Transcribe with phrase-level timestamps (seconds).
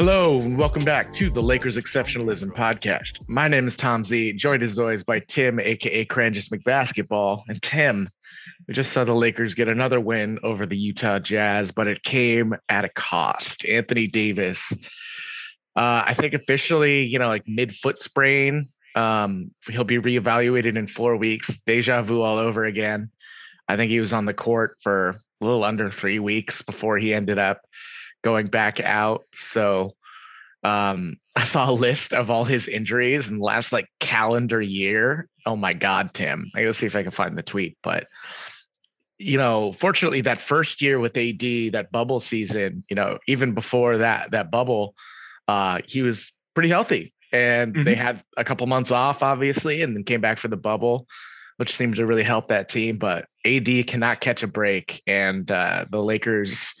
[0.00, 3.20] Hello, and welcome back to the Lakers Exceptionalism Podcast.
[3.28, 7.42] My name is Tom Z, joined as always by Tim, aka Cranjis McBasketball.
[7.48, 8.08] And Tim,
[8.66, 12.54] we just saw the Lakers get another win over the Utah Jazz, but it came
[12.70, 13.66] at a cost.
[13.66, 14.72] Anthony Davis,
[15.76, 18.68] uh, I think officially, you know, like mid foot sprain.
[18.96, 21.60] Um, he'll be reevaluated in four weeks.
[21.66, 23.10] Deja vu all over again.
[23.68, 27.12] I think he was on the court for a little under three weeks before he
[27.12, 27.60] ended up
[28.22, 29.24] going back out.
[29.34, 29.94] So
[30.62, 35.28] um, I saw a list of all his injuries in the last like calendar year.
[35.46, 36.50] Oh my God, Tim.
[36.54, 37.76] I gotta see if I can find the tweet.
[37.82, 38.06] But
[39.18, 43.98] you know, fortunately, that first year with AD, that bubble season, you know, even before
[43.98, 44.94] that, that bubble,
[45.46, 47.12] uh, he was pretty healthy.
[47.32, 51.06] And they had a couple months off, obviously, and then came back for the bubble,
[51.58, 52.96] which seems to really help that team.
[52.96, 56.74] But AD cannot catch a break, and uh, the Lakers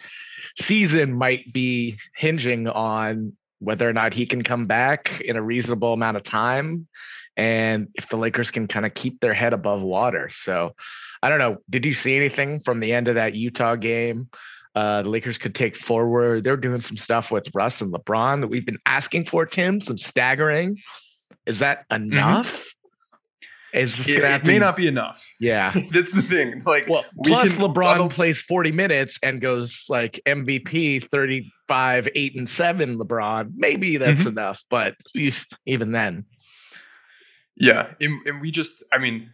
[0.58, 5.92] season might be hinging on whether or not he can come back in a reasonable
[5.92, 6.88] amount of time
[7.36, 10.28] and if the Lakers can kind of keep their head above water.
[10.30, 10.74] So
[11.22, 11.58] I don't know.
[11.68, 14.28] Did you see anything from the end of that Utah game?
[14.74, 16.44] Uh, the Lakers could take forward.
[16.44, 19.98] They're doing some stuff with Russ and LeBron that we've been asking for, Tim, some
[19.98, 20.78] staggering.
[21.46, 22.72] Is that enough?
[23.72, 25.32] Is this It, it may not be enough.
[25.38, 25.72] Yeah.
[25.92, 26.62] That's the thing.
[26.64, 32.34] Like, Well, we plus can LeBron plays 40 minutes and goes like MVP 35, 8,
[32.36, 32.98] and 7.
[32.98, 33.50] LeBron.
[33.54, 34.28] Maybe that's Mhm.
[34.28, 34.96] enough, but
[35.66, 36.24] even then.
[37.56, 39.30] Yeah, and, and we just, I mean,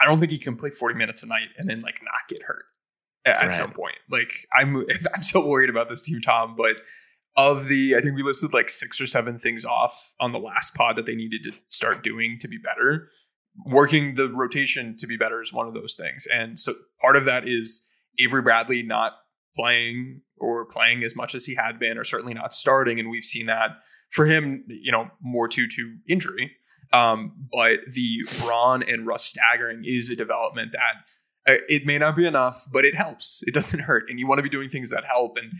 [0.00, 2.42] I don't think he can play 40 minutes a night and then like not get
[2.42, 2.64] hurt
[3.24, 3.96] at, at some point.
[4.10, 4.76] Like, I'm,
[5.14, 6.54] I'm so worried about this team, Tom.
[6.56, 6.76] But
[7.36, 10.74] of the, I think we listed like six or seven things off on the last
[10.74, 13.10] pod that they needed to start doing to be better.
[13.64, 17.24] Working the rotation to be better is one of those things, and so part of
[17.24, 17.86] that is
[18.18, 19.12] Avery Bradley not
[19.56, 23.00] playing or playing as much as he had been, or certainly not starting.
[23.00, 23.70] And we've seen that
[24.10, 26.52] for him, you know, more to to injury.
[26.92, 30.94] Um, but the Bron and Russ staggering is a development that
[31.46, 33.42] it may not be enough, but it helps.
[33.46, 35.36] It doesn't hurt, and you want to be doing things that help.
[35.36, 35.52] And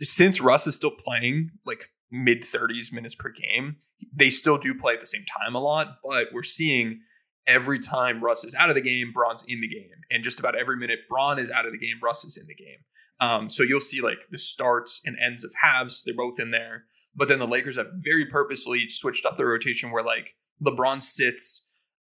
[0.00, 3.76] since Russ is still playing like mid 30s minutes per game,
[4.12, 5.98] they still do play at the same time a lot.
[6.04, 7.00] But we're seeing
[7.46, 10.58] every time Russ is out of the game, Bron's in the game, and just about
[10.58, 12.78] every minute Braun is out of the game, Russ is in the game.
[13.20, 16.84] Um, so you'll see like the starts and ends of halves, they're both in there.
[17.14, 20.34] But then the Lakers have very purposefully switched up the rotation where like
[20.64, 21.66] LeBron sits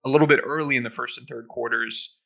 [0.04, 2.19] a little bit early in the first and third quarters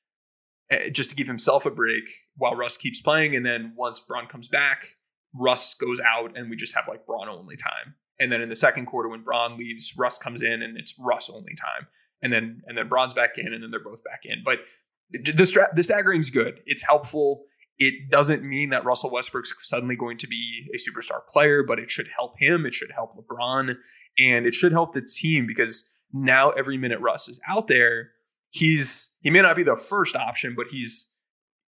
[0.70, 2.04] Eh, just to give himself a break
[2.36, 3.36] while Russ keeps playing.
[3.36, 4.96] And then once Bron comes back,
[5.32, 7.94] Russ goes out and we just have like Bron only time.
[8.18, 11.30] And then in the second quarter, when Bron leaves, Russ comes in and it's Russ
[11.30, 11.86] only time.
[12.22, 14.42] And then and then Bron's back in and then they're both back in.
[14.44, 14.58] But
[15.12, 16.60] the stra- the staggering's good.
[16.66, 17.44] It's helpful.
[17.78, 21.90] It doesn't mean that Russell Westbrook's suddenly going to be a superstar player, but it
[21.90, 22.64] should help him.
[22.64, 23.76] It should help LeBron,
[24.18, 28.12] and it should help the team because now every minute Russ is out there,
[28.50, 31.10] he's he may not be the first option, but he's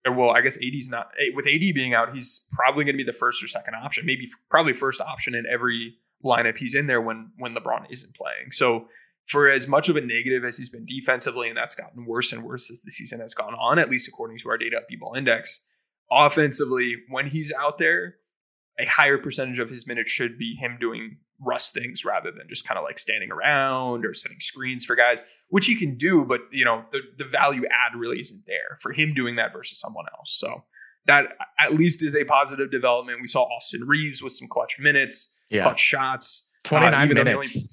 [0.08, 3.12] well, I guess AD's not with AD being out, he's probably going to be the
[3.12, 5.94] first or second option, maybe probably first option in every
[6.24, 8.52] lineup he's in there when when LeBron isn't playing.
[8.52, 8.86] So
[9.26, 12.44] for as much of a negative as he's been defensively, and that's gotten worse and
[12.44, 15.14] worse as the season has gone on, at least according to our data at B-Ball
[15.16, 15.64] Index,
[16.10, 18.16] offensively, when he's out there,
[18.78, 22.66] a higher percentage of his minutes should be him doing Russ things rather than just
[22.66, 26.40] kind of like standing around or setting screens for guys, which he can do, but
[26.50, 30.06] you know, the, the value add really isn't there for him doing that versus someone
[30.16, 30.34] else.
[30.38, 30.64] So
[31.06, 31.26] that
[31.60, 33.18] at least is a positive development.
[33.20, 35.62] We saw Austin Reaves with some clutch minutes, Yeah.
[35.64, 36.48] clutch shots.
[36.64, 37.56] 29 uh, even though he minutes.
[37.56, 37.68] Only,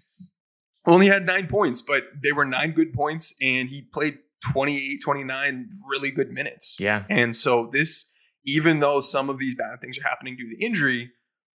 [0.85, 4.19] only had nine points, but they were nine good points, and he played
[4.51, 6.77] 28, 29 really good minutes.
[6.79, 7.05] Yeah.
[7.09, 8.05] And so this,
[8.45, 11.11] even though some of these bad things are happening due to injury,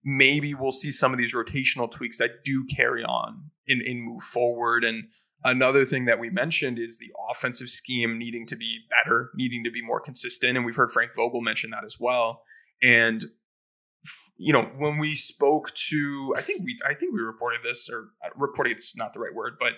[0.08, 4.22] maybe we'll see some of these rotational tweaks that do carry on and, and move
[4.22, 4.82] forward.
[4.82, 5.08] And
[5.44, 9.70] another thing that we mentioned is the offensive scheme needing to be better, needing to
[9.70, 10.56] be more consistent.
[10.56, 12.42] And we've heard Frank Vogel mention that as well.
[12.82, 13.22] And
[14.38, 18.10] you know, when we spoke to, I think we, I think we reported this, or
[18.24, 19.74] uh, reporting it's not the right word, but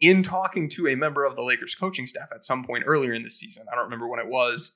[0.00, 3.24] in talking to a member of the Lakers coaching staff at some point earlier in
[3.24, 4.72] the season, I don't remember when it was,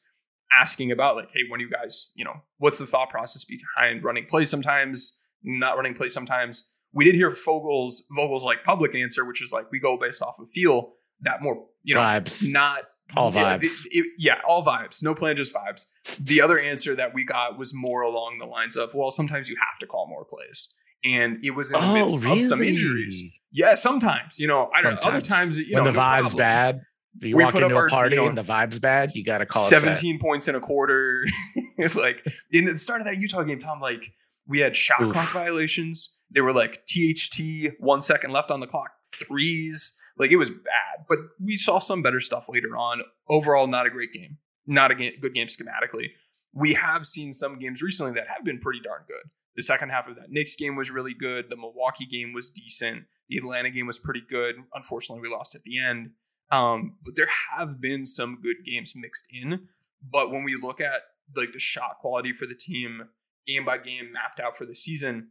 [0.52, 4.26] asking about like, hey, when you guys, you know, what's the thought process behind running
[4.26, 6.70] plays sometimes, not running plays sometimes?
[6.93, 10.38] We did hear Vogel's Vogel's like public answer, which is like we go based off
[10.41, 10.93] of feel.
[11.23, 12.49] That more you know Vibes.
[12.49, 12.85] not
[13.17, 13.70] All yeah, vibes.
[13.91, 15.02] it- yeah, all vibes.
[15.02, 15.85] No plan, just vibes.
[16.19, 19.56] The other answer that we got was more along the lines of, well, sometimes you
[19.56, 20.75] have to call more plays.
[21.05, 23.23] And it was in the Oh, midst of some injuries.
[23.52, 24.38] Yeah, sometimes.
[24.38, 26.38] You know, I don't other times, you when know, the no vibe's problem.
[26.38, 26.81] bad,
[27.18, 29.10] you We walk put into up a our, party you know, and the vibe's bad,
[29.14, 29.80] you got to call a set.
[29.80, 31.24] 17 points in a quarter.
[31.94, 34.12] like in the start of that Utah game, Tom, like
[34.46, 35.12] we had shot Oof.
[35.12, 36.16] clock violations.
[36.32, 39.96] They were like THT, one second left on the clock, threes.
[40.18, 43.02] Like it was bad, but we saw some better stuff later on.
[43.28, 44.38] Overall, not a great game.
[44.66, 46.08] Not a ga- good game schematically.
[46.52, 49.30] We have seen some games recently that have been pretty darn good.
[49.56, 51.46] The second half of that Knicks game was really good.
[51.48, 53.04] The Milwaukee game was decent.
[53.28, 54.56] The Atlanta game was pretty good.
[54.74, 56.10] Unfortunately, we lost at the end.
[56.50, 59.69] Um, but there have been some good games mixed in.
[60.02, 61.02] But when we look at
[61.37, 63.05] like the shot quality for the team,
[63.47, 65.29] game by game mapped out for the season,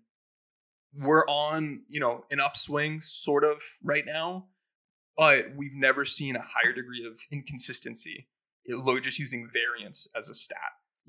[0.94, 4.46] we're on you know an upswing sort of right now.
[5.18, 8.28] But we've never seen a higher degree of inconsistency.
[8.64, 10.58] It, just using variance as a stat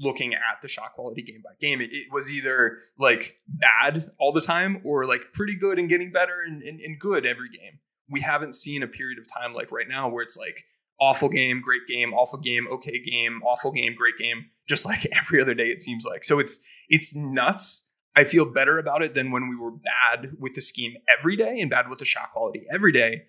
[0.01, 1.81] looking at the shot quality game by game.
[1.81, 6.11] It, it was either like bad all the time or like pretty good and getting
[6.11, 7.81] better and, and, and good every game.
[8.11, 10.65] We haven't seen a period of time like right now where it's like
[11.01, 15.41] awful game, great game, awful game, okay game, awful game, great game, just like every
[15.41, 16.25] other day it seems like.
[16.25, 17.87] So it's it's nuts.
[18.17, 21.61] I feel better about it than when we were bad with the scheme every day
[21.61, 23.23] and bad with the shot quality every day.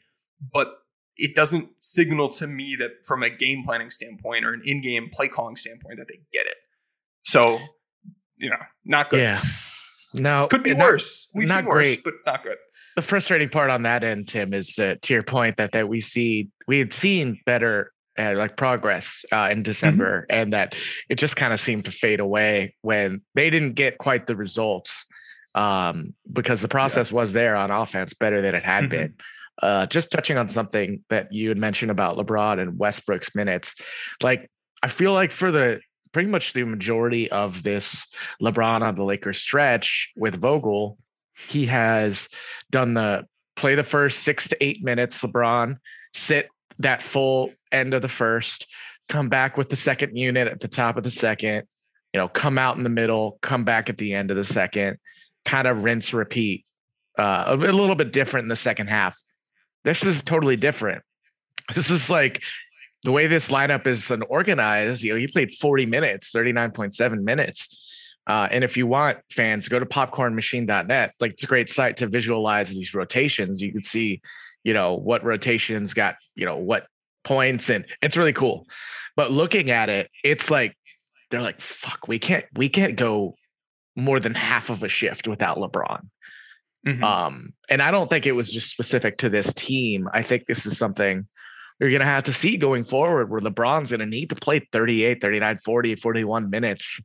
[0.52, 0.74] But
[1.18, 5.28] it doesn't signal to me that from a game planning standpoint or an in-game play
[5.28, 6.56] calling standpoint that they get it.
[7.24, 7.60] So,
[8.38, 9.20] you know, not good.
[9.22, 9.42] Yeah.
[10.16, 11.28] No, Could be not- worse.
[11.36, 12.04] We've not seen worse, great.
[12.04, 12.58] but not good.
[12.96, 16.00] The frustrating part on that end, Tim, is uh, to your point that that we
[16.00, 20.76] see we had seen better uh, like progress uh, in December, and that
[21.10, 25.06] it just kind of seemed to fade away when they didn't get quite the results
[25.56, 28.90] um, because the process was there on offense better than it had Mhm.
[28.90, 29.14] been.
[29.62, 33.76] Uh, just touching on something that you had mentioned about LeBron and Westbrook's minutes,
[34.24, 34.50] like
[34.82, 35.80] I feel like for the
[36.14, 38.06] pretty much the majority of this
[38.42, 40.98] LeBron on the Lakers stretch with Vogel,
[41.48, 42.30] he has
[42.70, 45.78] done the play the first six to eight minutes, LeBron,
[46.14, 46.50] sit
[46.80, 48.68] that full end of the first,
[49.10, 51.68] come back with the second unit at the top of the second,
[52.14, 54.98] you know, come out in the middle, come back at the end of the second,
[55.46, 56.66] kind of rinse, repeat.
[57.18, 59.20] Uh, a, a little bit different in the second half.
[59.84, 61.04] This is totally different.
[61.76, 62.42] This is like
[63.06, 65.04] the way this lineup is an organized.
[65.04, 67.70] You know, he played 40 minutes, 39.7 minutes.
[68.28, 71.14] Uh, and if you want fans, go to popcornmachine.net.
[71.20, 73.62] Like it's a great site to visualize these rotations.
[73.62, 74.22] You can see,
[74.64, 76.88] you know, what rotations got, you know, what
[77.24, 78.68] points, and it's really cool.
[79.16, 80.78] But looking at it, it's like
[81.30, 83.36] they're like, fuck, we can't, we can't go
[83.96, 86.08] more than half of a shift without LeBron.
[86.86, 87.04] Mhm.
[87.04, 90.08] Um, and I don't think it was just specific to this team.
[90.14, 91.28] I think this is something
[91.80, 94.68] you're going to have to see going forward where LeBron's going to need to play
[94.72, 97.02] 38, 39, 40, 41 minutes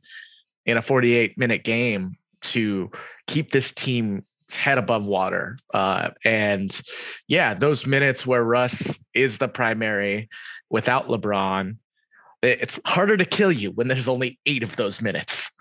[0.67, 2.91] in a 48 minute game to
[3.25, 4.21] keep this team
[4.51, 5.57] head above water.
[5.73, 6.79] Uh, and
[7.27, 10.29] yeah, those minutes where Russ is the primary
[10.69, 11.77] without LeBron,
[12.43, 15.49] it's harder to kill you when there's only eight of those minutes.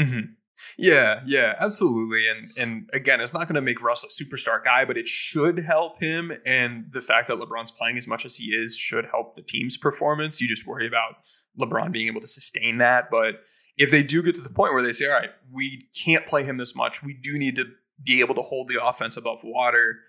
[0.00, 0.34] Mhm.
[0.78, 2.28] Yeah, yeah, absolutely.
[2.28, 5.58] And and again, it's not going to make Russ a superstar guy, but it should
[5.58, 6.30] help him.
[6.46, 9.76] And the fact that LeBron's playing as much as he is should help the team's
[9.76, 10.40] performance.
[10.40, 11.14] You just worry about
[11.58, 13.06] LeBron being able to sustain that.
[13.10, 13.40] But
[13.78, 16.44] if they do get to the point where they say, all right, we can't play
[16.44, 17.64] him this much, we do need to
[18.04, 20.00] be able to hold the offense above water.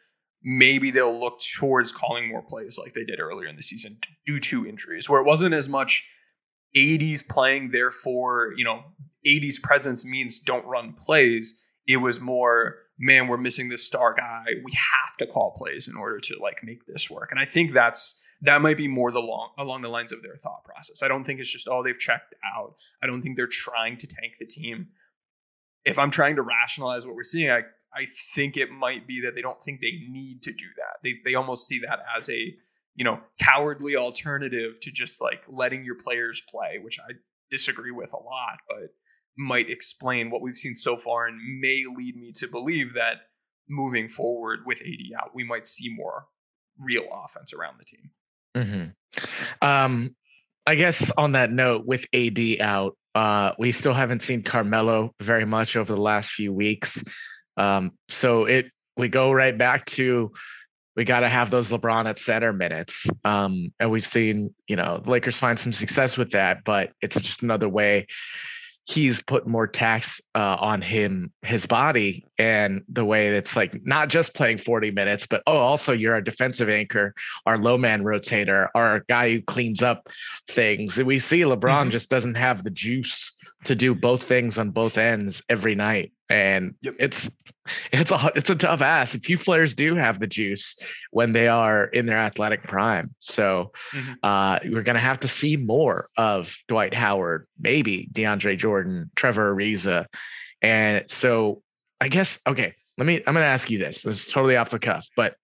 [0.43, 4.39] Maybe they'll look towards calling more plays like they did earlier in the season due
[4.41, 6.07] to injuries, where it wasn't as much
[6.75, 8.83] AD's playing, therefore, you know,
[9.25, 11.61] AD's presence means don't run plays.
[11.87, 14.45] It was more, man, we're missing this star guy.
[14.63, 17.29] We have to call plays in order to like make this work.
[17.31, 20.37] And I think that's that might be more the long along the lines of their
[20.37, 21.03] thought process.
[21.03, 22.75] I don't think it's just oh they've checked out.
[23.03, 24.87] I don't think they're trying to tank the team.
[25.85, 27.61] If I'm trying to rationalize what we're seeing, I
[27.93, 28.05] I
[28.35, 30.97] think it might be that they don't think they need to do that.
[31.03, 32.55] They they almost see that as a
[32.95, 37.13] you know cowardly alternative to just like letting your players play, which I
[37.49, 38.93] disagree with a lot, but
[39.37, 43.21] might explain what we've seen so far and may lead me to believe that
[43.69, 46.27] moving forward with AD out, we might see more
[46.77, 48.11] real offense around the team.
[48.55, 49.67] Mm-hmm.
[49.67, 50.15] Um,
[50.65, 55.45] I guess on that note, with AD out, uh, we still haven't seen Carmelo very
[55.45, 57.03] much over the last few weeks.
[57.57, 60.31] Um, so it we go right back to
[60.95, 63.07] we got to have those LeBron at center minutes.
[63.23, 67.15] Um, and we've seen, you know, the Lakers find some success with that, but it's
[67.15, 68.05] just another way
[68.89, 74.09] he's put more tax uh, on him, his body, and the way it's like not
[74.09, 77.13] just playing 40 minutes, but oh, also you're a defensive anchor,
[77.45, 80.09] our low man rotator, our guy who cleans up
[80.47, 80.97] things.
[80.97, 81.91] And we see LeBron Mhm.
[81.91, 83.31] just doesn't have the juice
[83.65, 86.11] to do both things on both ends every night.
[86.29, 86.95] And Yep.
[86.99, 87.29] it's
[87.91, 89.13] it's a it's a tough ass.
[89.15, 90.75] A few players do have the juice
[91.11, 93.13] when they are in their athletic prime.
[93.19, 94.15] So Mhm.
[94.23, 100.05] uh, we're gonna have to see more of Dwight Howard, maybe DeAndre Jordan, Trevor Ariza,
[100.61, 101.61] and so
[102.01, 102.73] I guess okay.
[102.97, 103.23] Let me.
[103.25, 104.01] I'm gonna ask you this.
[104.03, 105.35] This is totally off the cuff, but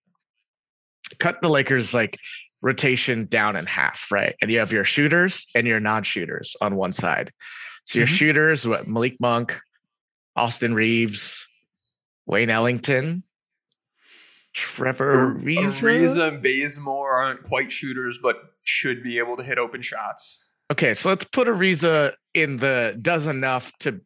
[1.20, 2.18] cut the Lakers like
[2.62, 4.36] rotation down in half, right?
[4.42, 7.32] And you have your shooters and your non-shooters on one side.
[7.86, 8.18] So your Mhm.
[8.18, 9.58] shooters, what Malik Monk,
[10.36, 11.45] Austin Reaves,
[12.26, 13.24] Wayne Ellington,
[14.54, 15.72] Trevor Ariza.
[15.82, 20.40] Ariza and Bazemore aren't quite shooters, but should be able to hit open shots.
[20.72, 24.00] Okay, so let's put Ariza in the does enough to,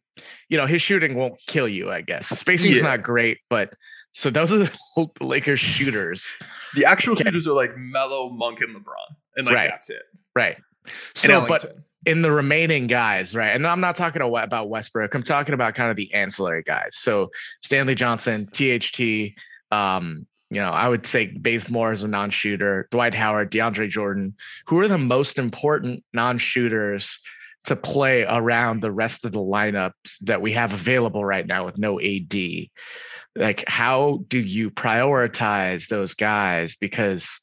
[0.48, 1.90] you know, his shooting won't kill you.
[1.90, 2.82] I guess spacing's Yeah.
[2.82, 3.72] not great, but
[4.12, 4.76] so those are the
[5.20, 6.26] Lakers shooters,
[6.74, 7.24] The actual Okay.
[7.24, 9.70] shooters are like Melo, Monk, and LeBron, and like Right.
[9.70, 10.02] that's it.
[10.34, 10.56] right?
[10.84, 11.84] And So, but Ellington.
[12.06, 13.54] In the remaining guys, right?
[13.54, 15.14] And I'm not talking about Westbrook.
[15.14, 16.96] I'm talking about kind of the ancillary guys.
[16.96, 17.30] So
[17.62, 19.34] Stanley Johnson, THT,
[19.70, 24.34] um, you know, I would say Bazemore is a non-shooter, Dwight Howard, DeAndre Jordan,
[24.66, 27.20] who are the most important non-shooters
[27.66, 31.78] to play around the rest of the lineups that we have available right now with
[31.78, 32.34] no AD.
[33.36, 36.74] Like, how do you prioritize those guys?
[36.74, 37.40] Because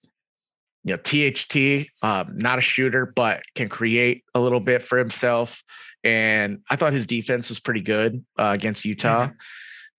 [0.88, 5.62] you know, THT, um, not a shooter, but can create a little bit for himself.
[6.01, 9.29] And I thought his defense was pretty good uh, against Utah.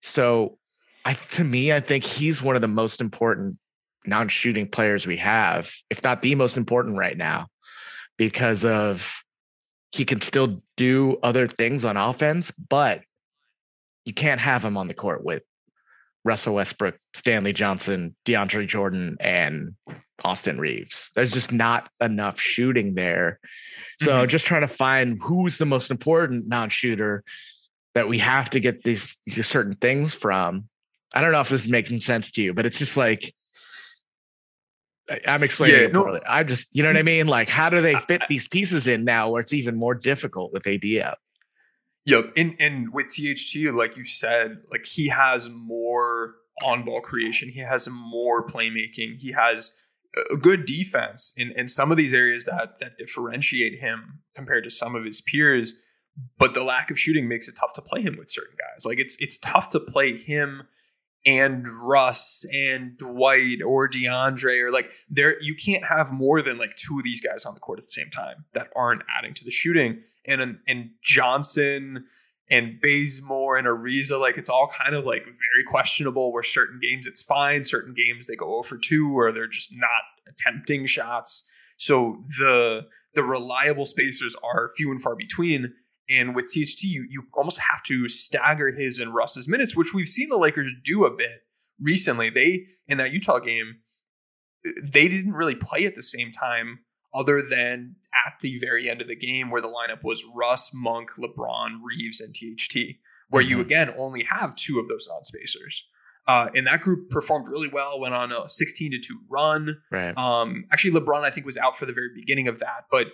[0.02, 0.56] So,
[1.04, 3.58] I to me, I think he's one of the most important
[4.06, 7.48] non-shooting players we have, if not the most important right now,
[8.16, 9.12] because of
[9.92, 13.02] he can still do other things on offense, but
[14.06, 15.42] you can't have him on the court with
[16.24, 19.74] Russell Westbrook, Stanley Johnson, DeAndre Jordan, and
[20.24, 21.10] Austin Reaves.
[21.14, 23.38] There's just not enough shooting there.
[24.00, 24.28] So mm-hmm.
[24.28, 27.22] just trying to find who's the most important non-shooter
[27.94, 30.68] that we have to get these, these certain things from.
[31.14, 33.34] I don't know if this is making sense to you, but it's just like
[35.26, 36.02] I'm explaining Yeah, it no.
[36.02, 36.20] poorly.
[36.28, 37.06] I just, you know what I mm.
[37.06, 37.26] mean?
[37.26, 40.66] Like, how do they fit these pieces in now where it's even more difficult with
[40.66, 41.18] AD out?
[42.08, 42.32] Yep.
[42.38, 47.50] And and with THT, like you said, like he has more on ball creation.
[47.50, 49.20] He has more playmaking.
[49.20, 49.76] He has
[50.32, 54.70] a good defense in, in some of these areas that that differentiate him compared to
[54.70, 55.74] some of his peers.
[56.38, 58.86] But the lack of shooting makes it tough to play him with certain guys.
[58.86, 60.62] Like it's it's tough to play him
[61.26, 66.76] and Russ and Dwight or DeAndre or like there you can't have more than like
[66.76, 69.44] two of these guys on the court at the same time that aren't adding to
[69.44, 70.02] the shooting.
[70.26, 72.04] And um, and Johnson
[72.50, 77.06] and Bazemore and Ariza, like it's all kind of like very questionable where certain games
[77.06, 81.44] it's fine, certain games they go over two or they're just not attempting shots.
[81.76, 85.74] So the the reliable spacers are few and far between.
[86.10, 90.08] And with THT, you, you almost have to stagger his and Russ's minutes, which we've
[90.08, 91.42] seen the Lakers do a bit
[91.80, 92.30] recently.
[92.30, 93.76] They in that Utah game,
[94.92, 96.80] they didn't really play at the same time,
[97.14, 97.96] other than
[98.26, 102.20] at the very end of the game where the lineup was Russ, Monk, LeBron, Reaves,
[102.20, 103.60] and THT, where you Mhm.
[103.60, 105.86] again only have two of those non spacers.
[106.26, 109.80] Uh, and that group performed really well, went on a 16 to 2 run.
[109.90, 110.16] Right.
[110.18, 113.12] Um, actually, LeBron, I think, was out for the very beginning of that, but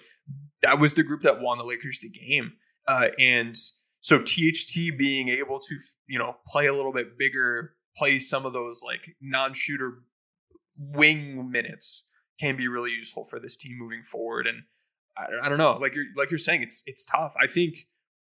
[0.62, 2.54] that was the group that won the Lakers the game.
[2.86, 3.56] Uh, and
[4.00, 8.52] so THT being able to, you know, play a little bit bigger, play some of
[8.52, 10.02] those like non-shooter
[10.76, 12.06] wing minutes
[12.40, 14.46] can be really useful for this team moving forward.
[14.46, 14.62] And
[15.16, 17.34] I, I don't know, like you're like you're saying, it's it's tough.
[17.40, 17.86] I think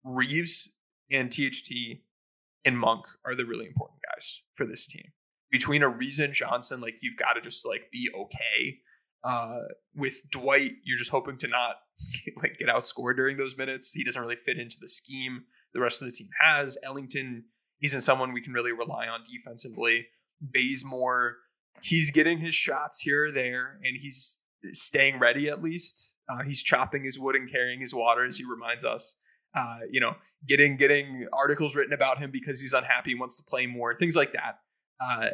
[0.04, 0.70] Reaves
[1.12, 2.00] and THT
[2.66, 5.12] and Monk are the really important guys for this team.
[5.52, 8.80] Between Ariza and Johnson, like you've got to just like be okay.
[9.24, 9.60] Uh,
[9.96, 11.76] with Dwight, you're just hoping to not
[12.42, 13.92] like get outscored during those minutes.
[13.94, 16.78] He doesn't really fit into the scheme the rest of the team has.
[16.84, 17.46] Ellington
[17.82, 20.08] isn't someone we can really rely on defensively.
[20.42, 21.38] Bazemore,
[21.82, 24.40] he's getting his shots here or there, and he's
[24.74, 26.14] staying ready at least.
[26.30, 29.18] Uh, he's chopping his wood and carrying his water, as he reminds us.
[29.54, 30.16] Uh, you know,
[30.48, 34.32] getting getting articles written about him because he's unhappy, wants to play more, things like
[34.32, 34.60] that.
[35.04, 35.32] Uh,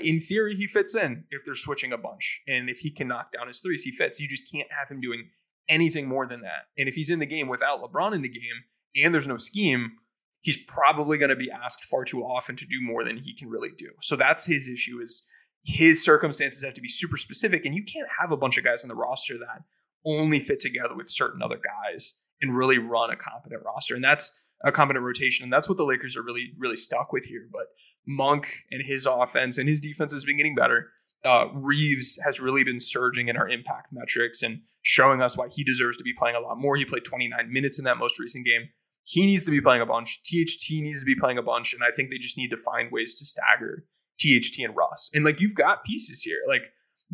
[0.00, 3.32] in theory, he fits in if they're switching a bunch, and if he can knock
[3.32, 4.20] down his threes, he fits.
[4.20, 5.28] You just can't have him doing
[5.68, 6.66] anything more than that.
[6.76, 8.64] And if he's in the game without LeBron in the game
[8.96, 9.92] and there's no scheme,
[10.40, 13.48] he's probably going to be asked far too often to do more than he can
[13.48, 13.90] really do.
[14.00, 15.24] So that's his issue is
[15.64, 18.82] his circumstances have to be super specific and you can't have a bunch of guys
[18.82, 19.62] on the roster that
[20.04, 23.94] only fit together with certain other guys and really run a competent roster.
[23.94, 24.32] And that's
[24.64, 25.44] a competent rotation.
[25.44, 27.48] And that's what the Lakers are really, really stuck with here.
[27.52, 27.66] But
[28.06, 30.90] Monk and his offense and his defense has been getting better.
[31.24, 35.62] Uh, Reaves has really been surging in our impact metrics and showing us why he
[35.62, 36.76] deserves to be playing a lot more.
[36.76, 38.70] He played 29 minutes in that most recent game.
[39.04, 40.20] He needs to be playing a bunch.
[40.22, 41.72] THT needs to be playing a bunch.
[41.74, 43.84] And I think they just need to find ways to stagger
[44.18, 45.10] THT and Russ.
[45.14, 46.38] And like you've got pieces here.
[46.48, 46.62] Like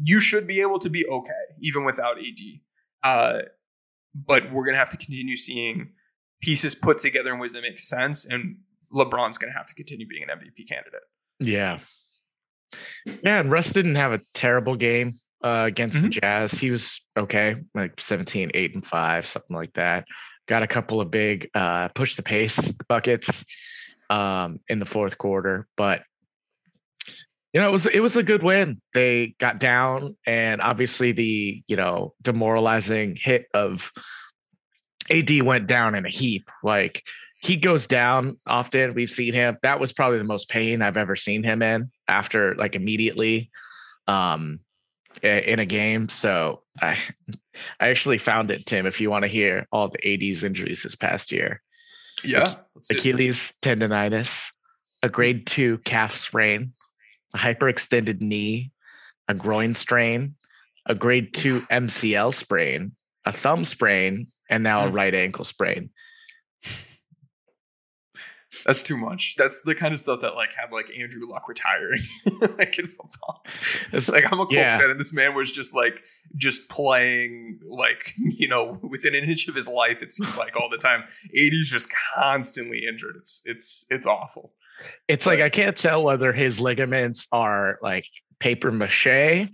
[0.02, 2.40] you should be able to be okay even without AD.
[3.02, 3.42] Uh,
[4.14, 5.92] but we're gonna have to continue seeing
[6.40, 8.59] pieces put together in ways that make sense, and
[8.92, 11.02] LeBron's gonna have to continue being an MVP candidate.
[11.40, 11.78] Yeah.
[13.07, 16.04] Yeah, and Russ didn't have a terrible game uh, against mm-hmm.
[16.04, 16.52] the Jazz.
[16.52, 20.07] He was okay, like 17, 8, and 5, something like that.
[20.47, 23.45] Got a couple of big uh, push the pace buckets
[24.11, 26.02] um, in the fourth quarter, but
[27.52, 28.80] you know, it was it was a good win.
[28.92, 33.90] They got down, and obviously the you know demoralizing hit of
[35.11, 36.50] AD went down in a heap.
[36.62, 37.02] Like
[37.40, 38.95] he goes down often.
[38.95, 39.59] We've seen him.
[39.62, 43.50] That was probably the most pain I've ever seen him in after like immediately
[44.07, 44.61] um
[45.23, 46.09] in a game.
[46.09, 46.99] So I
[47.80, 50.95] I actually found it, Tim, if you want to hear all the AD's injuries this
[50.95, 51.61] past year.
[52.23, 52.54] Yeah.
[52.90, 54.50] Achilles tendonitis,
[55.02, 56.73] a grade two calf sprain,
[57.35, 58.71] a hyperextended knee,
[59.28, 60.35] a groin strain,
[60.87, 62.92] a grade two MCL sprain,
[63.25, 65.90] a thumb sprain, and now a right ankle sprain.
[68.64, 69.35] That's too much.
[69.37, 72.00] That's the kind of stuff that like had like Andrew Luck retiring,
[72.59, 73.45] like in football.
[73.93, 74.78] It's like I'm a Colts yeah.
[74.78, 76.00] fan, and this man was just like
[76.37, 80.02] just playing like you know within an inch of his life.
[80.02, 81.02] It seems like all the time.
[81.37, 83.17] AD's just constantly injured.
[83.19, 84.52] It's it's it's awful.
[85.09, 88.07] It's like I can't tell whether his ligaments are like
[88.38, 89.49] paper mache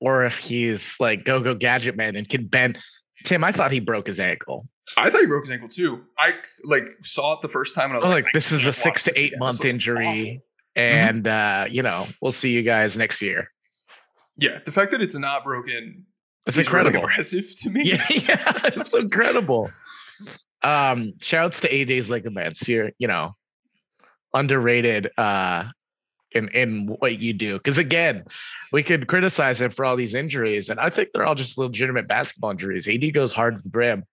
[0.00, 2.78] or if he's like go go gadget man and can bend.
[3.24, 4.68] Tim, I thought he broke his ankle.
[4.96, 6.04] I thought he broke his ankle too.
[6.18, 8.66] I like saw it the first time and I was oh, like, like this is
[8.66, 10.06] a six to eight month injury.
[10.06, 10.42] Awful.
[10.76, 11.62] And mm-hmm.
[11.62, 13.50] uh, you know, we'll see you guys next year.
[14.36, 16.06] Yeah, the fact that it's not broken
[16.46, 17.00] it's incredible.
[17.00, 17.82] Really impressive to me.
[17.84, 19.70] Yeah, yeah, it's incredible.
[20.62, 22.68] Um, shouts to AD's ligaments.
[22.68, 23.34] You're, you know,
[24.34, 25.64] underrated uh
[26.34, 27.54] in in what you do.
[27.58, 28.24] Because again,
[28.72, 32.08] we could criticize him for all these injuries, and I think they're all just legitimate
[32.08, 32.88] basketball injuries.
[32.88, 34.04] AD goes hard to the brim,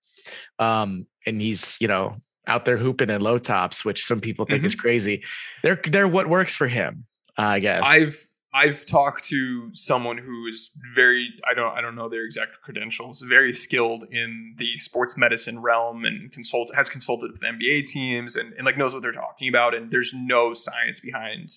[0.60, 2.16] um, and he's you know
[2.48, 4.68] out there hooping in low tops, which some people think mm-hmm.
[4.68, 5.24] is crazy.
[5.64, 7.06] They're they're what works for him,
[7.38, 7.84] uh, I guess.
[7.86, 12.62] I've I've talked to someone who is very I don't I don't know their exact
[12.62, 18.36] credentials, very skilled in the sports medicine realm and consult has consulted with NBA teams
[18.36, 19.74] and, and like knows what they're talking about.
[19.74, 21.50] And there's no science behind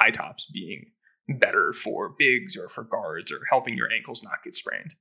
[0.00, 0.86] high tops being
[1.28, 4.94] better for bigs or for guards or helping your ankles not get sprained.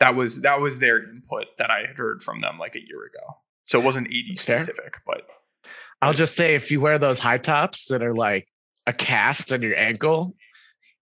[0.00, 3.04] That was that was their input that I had heard from them like a year
[3.04, 3.38] ago.
[3.66, 5.22] So it wasn't AD specific, but
[6.02, 8.48] I'll just say if you wear those high tops that are like
[8.86, 10.34] a cast on your ankle,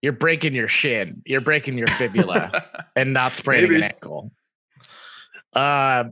[0.02, 2.64] you're breaking your shin, you're breaking your fibula,
[2.96, 3.82] and not spraining Maybe.
[3.82, 4.32] an ankle.
[5.52, 6.04] Uh,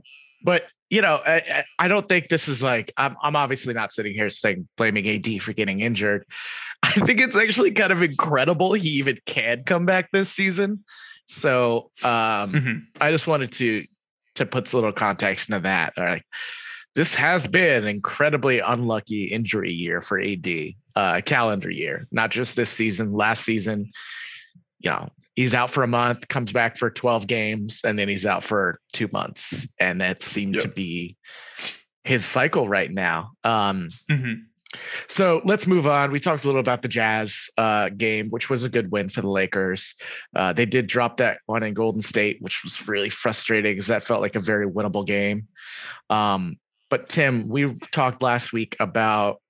[0.42, 3.16] but you know, I, I, don't think this is like I'm.
[3.22, 6.26] I'm obviously not sitting here saying blaming AD for getting injured.
[6.82, 10.84] I think it's actually kind of incredible he even can come back this season.
[11.26, 12.78] So um, mm-hmm.
[13.00, 13.84] I just wanted to
[14.34, 15.94] to put a little context into that.
[15.96, 16.22] All right
[16.94, 20.48] this has been an incredibly unlucky injury year for AD,
[20.96, 23.90] uh, calendar year, not just this season, last season.
[24.80, 28.26] You know, he's out for a month, comes back for 12 games, and then he's
[28.26, 29.66] out for two months.
[29.78, 30.62] And that seemed yep.
[30.64, 31.16] to be
[32.04, 33.32] his cycle right now.
[33.44, 34.42] Um, mm-hmm.
[35.08, 36.12] So let's move on.
[36.12, 39.20] We talked a little about the Jazz uh, game, which was a good win for
[39.20, 39.94] the Lakers.
[40.34, 44.04] Uh, they did drop that one in Golden State, which was really frustrating because that
[44.04, 45.48] felt like a very winnable game.
[46.08, 46.56] Um,
[46.88, 49.40] but Tim, we talked last week about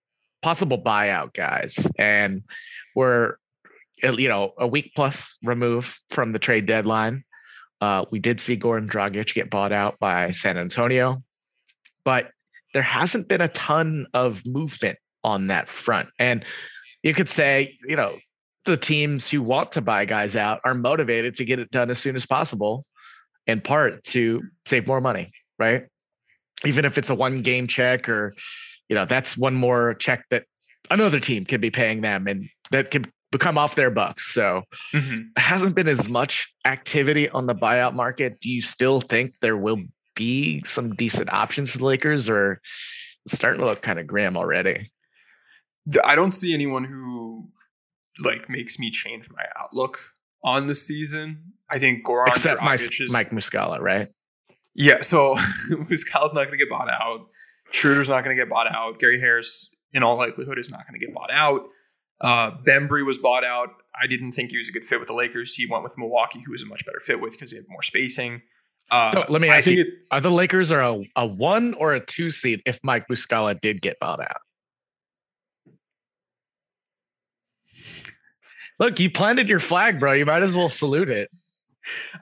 [0.43, 2.43] possible buyout guys, and
[2.95, 3.37] we're
[4.03, 7.25] you know a week plus remove from the trade deadline.
[7.81, 11.23] Uh, we did see Goran Dragic get bought out by San Antonio,
[12.05, 12.31] but
[12.75, 16.09] there hasn't been a ton of movement on that front.
[16.19, 16.45] And
[17.03, 18.19] you could say, you know,
[18.67, 21.99] the teams who want to buy guys out are motivated to get it done as
[21.99, 22.85] soon as possible,
[23.47, 25.87] in part to save more money, right?
[26.65, 28.35] even if it's a one game check or
[28.89, 30.45] you know that's one more check that
[30.91, 34.63] another team could be paying them and that could become off their bucks so
[34.93, 35.21] mm-hmm.
[35.37, 39.79] hasn't been as much activity on the buyout market do you still think there will
[40.15, 42.61] be some decent options for the lakers or
[43.29, 44.91] starting to look kind of grim already
[46.05, 47.49] i don't see anyone who
[48.23, 49.99] like makes me change my outlook
[50.43, 54.09] on the season i think Goran except my, is, mike muscala right
[54.75, 55.35] Yeah, so
[55.71, 57.27] Muscala's not going to get bought out.
[57.73, 58.99] Schroeder's not going to get bought out.
[58.99, 61.63] Gary Harris, in all likelihood, is not going to get bought out.
[62.21, 63.71] Uh, Bembry was bought out.
[64.01, 65.55] I didn't think he was a good fit with the Lakers.
[65.55, 67.83] He went with Milwaukee, who was a much better fit with because they have more
[67.83, 68.43] spacing.
[68.91, 71.27] Uh, So let me I ask think you: it, Are the Lakers are a, a
[71.27, 74.41] one or a two seed if Mike Muscala did get bought out?
[78.79, 80.13] Look, you planted your flag, bro.
[80.15, 81.31] You might as well salute it.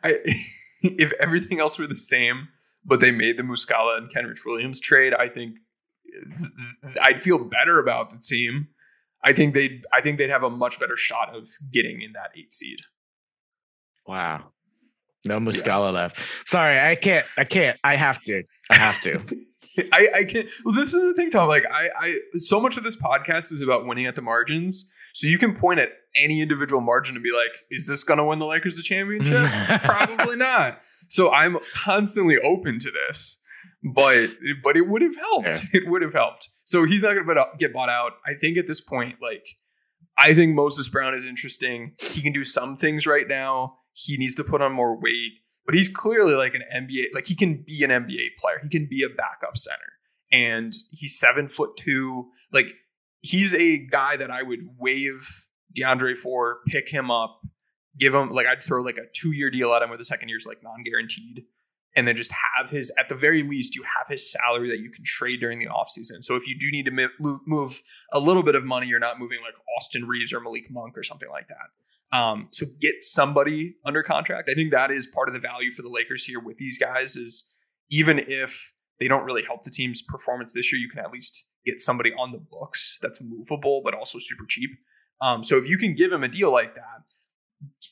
[0.03, 0.19] I,
[0.83, 2.49] if everything else were the same,
[2.85, 5.57] but they made the Muscala and Kenrich Williams trade, I think
[7.03, 8.69] I'd feel better about the team.
[9.25, 12.31] I think they'd I think they'd have a much better shot of getting in that
[12.37, 12.79] eight seed.
[14.07, 14.53] Wow.
[15.25, 16.17] No Muscala left.
[16.47, 17.27] Sorry, I can't.
[17.37, 17.79] I can't.
[17.85, 18.43] I have to.
[18.71, 19.21] I have to.
[19.93, 20.49] I, I can't.
[20.65, 21.49] Well, this is the thing, Tom.
[21.49, 24.89] Like, I, I, so much of this podcast is about winning at the margins.
[25.15, 28.25] So you can point at any individual margin and be like, "Is this going to
[28.25, 29.49] win the Lakers the championship?
[29.83, 33.38] Probably not." So I'm constantly open to this,
[33.83, 34.31] but
[34.63, 35.67] but it would have helped.
[35.73, 36.49] It would have helped.
[36.63, 38.13] So he's not going to get bought out.
[38.27, 39.47] I think at this point, like,
[40.19, 41.95] I think Moses Brown is interesting.
[41.99, 43.79] He can do some things right now.
[43.95, 45.33] He needs to put on more weight
[45.69, 48.59] but he's clearly like an NBA, like he can be an NBA player.
[48.63, 49.93] He can be a backup center.
[50.33, 52.31] And he's seven foot two.
[52.51, 52.69] Like
[53.21, 55.29] he's a guy that I would waive
[55.79, 57.43] DeAndre for, pick him up,
[57.99, 60.31] give him like I'd throw like a two year deal at him where the second
[60.31, 61.43] year's like non guaranteed.
[61.99, 64.89] And then just have his, at the very least, you have his salary that you
[64.89, 66.23] can trade during the offseason.
[66.23, 67.09] So if you do need to
[67.45, 67.83] move,
[68.13, 71.03] a little bit of money, you're not moving like Austin Reaves or Malik Monk or
[71.03, 72.17] something like that.
[72.17, 74.49] Um, so get somebody under contract.
[74.49, 77.17] I think that is part of the value for the Lakers here with these guys
[77.17, 77.53] is
[77.91, 81.47] even if they don't really help the team's performance this year, you can at least
[81.67, 84.71] get somebody on the books that's movable but also super cheap.
[85.21, 87.03] Um, so if you can give him a deal like that,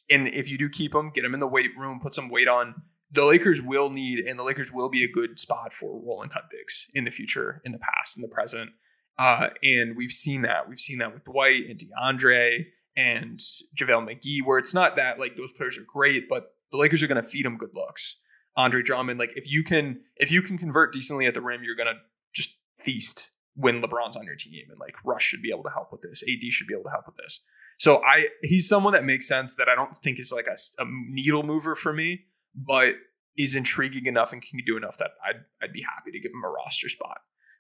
[0.08, 2.46] and if you do keep him, get him in the weight room, put some weight
[2.46, 2.82] on.
[3.10, 6.44] The Lakers will need, and the Lakers will be a good spot for rolling cut
[6.50, 8.70] bigs in the future, in the past, in the present.
[9.18, 10.68] Uh, and we've seen that.
[10.68, 12.66] We've seen that with Dwight and DeAndre
[12.96, 13.38] and
[13.78, 17.06] JaVale McGee, where it's not that like those players are great, but the Lakers are
[17.06, 18.16] going to feed them good looks.
[18.56, 21.76] Andre Drummond, like if you can if you can convert decently at the rim, you're
[21.76, 22.00] going to
[22.34, 25.92] just feast when LeBron's on your team, and like Russ should be able to help
[25.92, 26.22] with this.
[26.22, 27.40] AD should be able to help with this.
[27.78, 30.86] So I he's someone that makes sense that I don't think is like a, a
[31.10, 32.24] needle mover for me,
[32.56, 32.94] but
[33.36, 36.42] is intriguing enough and can do enough that I'd I'd be happy to give him
[36.44, 37.18] a roster spot.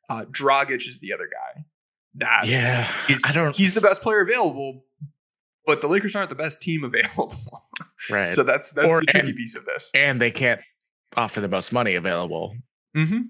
[0.08, 1.64] Uh, Dragic is the other guy.
[2.14, 3.54] That yeah, is, I don't.
[3.54, 4.84] He's the best player available,
[5.66, 7.34] but the Lakers aren't the best team available.
[8.10, 8.32] right.
[8.32, 9.90] So that's that's Or- the tricky and- piece of this.
[9.94, 10.60] and they can't
[11.16, 12.56] offer the most money available.
[12.96, 13.20] Mm-hmm.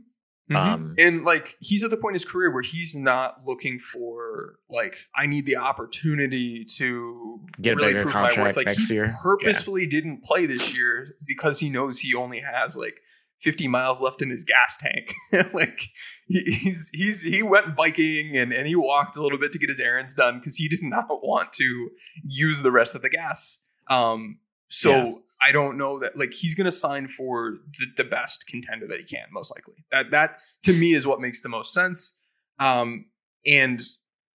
[0.54, 4.60] Um, and like he's at the point in his career where he's not looking for
[4.70, 8.56] like I need the opportunity to Get a really bigger prove my worth.
[8.56, 9.12] Like next he year.
[9.22, 13.00] purposefully didn't play this year because he knows he only has like
[13.40, 15.12] 50 miles left in his gas tank.
[15.52, 15.80] like
[16.28, 19.68] he, he's he's he went biking and and he walked a little bit to get
[19.68, 21.90] his errands done because he did not want to
[22.24, 23.58] use the rest of the gas.
[23.90, 25.12] Um, so Yeah.
[25.42, 29.04] I don't know that like he's gonna sign for the, the best contender that he
[29.04, 29.84] can, most likely.
[29.90, 32.16] That that to me is what makes the most sense.
[32.58, 33.06] Um,
[33.44, 33.82] and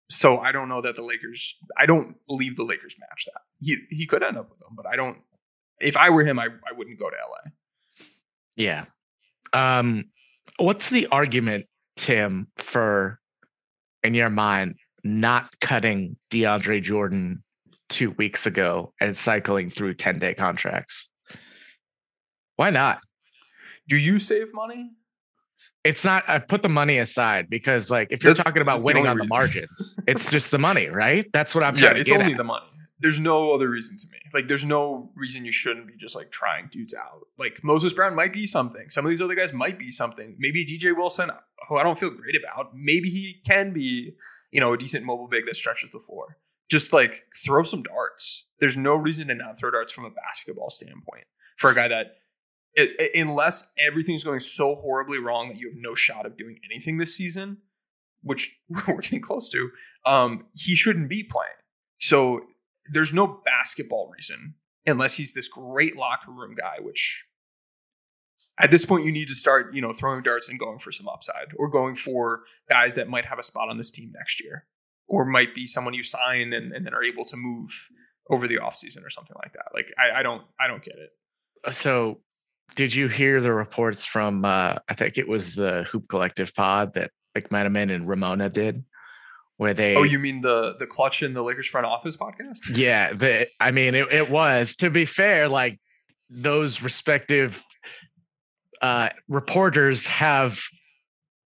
[0.09, 1.55] so I don't know that the Lakers.
[1.77, 3.41] I don't believe the Lakers match that.
[3.59, 5.17] He he could end up with them, but I don't.
[5.79, 7.51] If I were him, I I wouldn't go to LA.
[8.55, 8.85] Yeah.
[9.53, 10.05] Um,
[10.57, 13.19] what's the argument, Tim, for
[14.03, 17.43] in your mind not cutting DeAndre Jordan
[17.89, 21.07] two weeks ago and cycling through 10 day contracts?
[22.55, 22.99] Why not?
[23.87, 24.91] Do you save money?
[25.83, 28.85] It's not, I put the money aside because, like, if you're That's- talking about the
[28.85, 29.29] winning only on the reason.
[29.67, 31.25] margins, it's just the money, right?
[31.31, 32.37] That's what I'm yeah, trying to it's only at.
[32.37, 32.65] the money.
[33.01, 34.17] There's no other reason to me.
[34.33, 37.27] Like, there's no reason you shouldn't be just like trying dudes out.
[37.37, 38.89] Like Moses Brown might be something.
[38.89, 40.35] Some of these other guys might be something.
[40.37, 41.31] Maybe DJ Wilson,
[41.69, 42.71] who I don't feel great about.
[42.75, 44.15] Maybe he can be,
[44.51, 46.35] you know, a decent mobile big that stretches the floor.
[46.69, 48.45] Just like throw some darts.
[48.59, 51.25] There's no reason to not throw darts from a basketball standpoint
[51.57, 52.17] for a guy that,
[52.73, 56.59] it, it- unless everything's going so horribly wrong that you have no shot of doing
[56.69, 57.57] anything this season,
[58.21, 59.69] which we're getting close to,
[60.05, 61.49] um, he shouldn't be playing.
[61.99, 62.41] So
[62.91, 64.55] there's no basketball reason
[64.85, 67.25] unless he's this great locker room guy, which
[68.59, 71.07] at this point you need to start, you know, throwing darts and going for some
[71.07, 74.65] upside or going for guys that might have a spot on this team next year
[75.09, 77.69] or might be someone you sign and, and then are able to move
[78.29, 79.65] over the offseason or something like that.
[79.73, 81.75] Like I, I don't I don't get it.
[81.75, 82.19] So,
[82.75, 86.93] did you hear the reports from, uh, I think it was the Hoop Collective pod
[86.93, 88.85] that McMenamin and Ramona did,
[89.57, 92.59] where they Oh, you mean the the clutch in the Lakers front office podcast?
[92.75, 94.75] Yeah, the, I mean, it, it was.
[94.75, 95.79] To be fair, like
[96.29, 97.61] those respective
[98.81, 100.61] uh, reporters have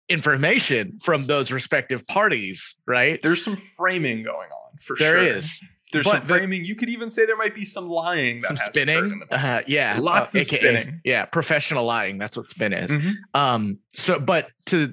[0.08, 3.20] information from those respective parties, right?
[3.22, 5.36] There's some framing going on for There sure.
[5.36, 5.60] is.
[5.92, 6.64] There's But some the- framing.
[6.64, 8.40] You could even say there might be some lying.
[8.40, 9.22] That some spinning.
[9.30, 9.36] the.
[9.36, 11.00] Uh, yeah, Lots uh, of AKA spinning.
[11.04, 12.18] Yeah, professional lying.
[12.18, 12.90] That's what spin is.
[12.90, 13.12] Mhm.
[13.34, 14.92] Um, so, but to,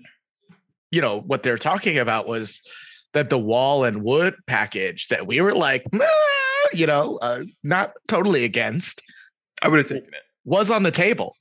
[0.92, 2.62] you know, what they're talking about was
[3.14, 6.06] that the wall and wood package that we were like, "Meh,"
[6.72, 9.02] you know, uh, not totally against
[9.64, 10.22] I would have taken it.
[10.46, 11.36] was on the table,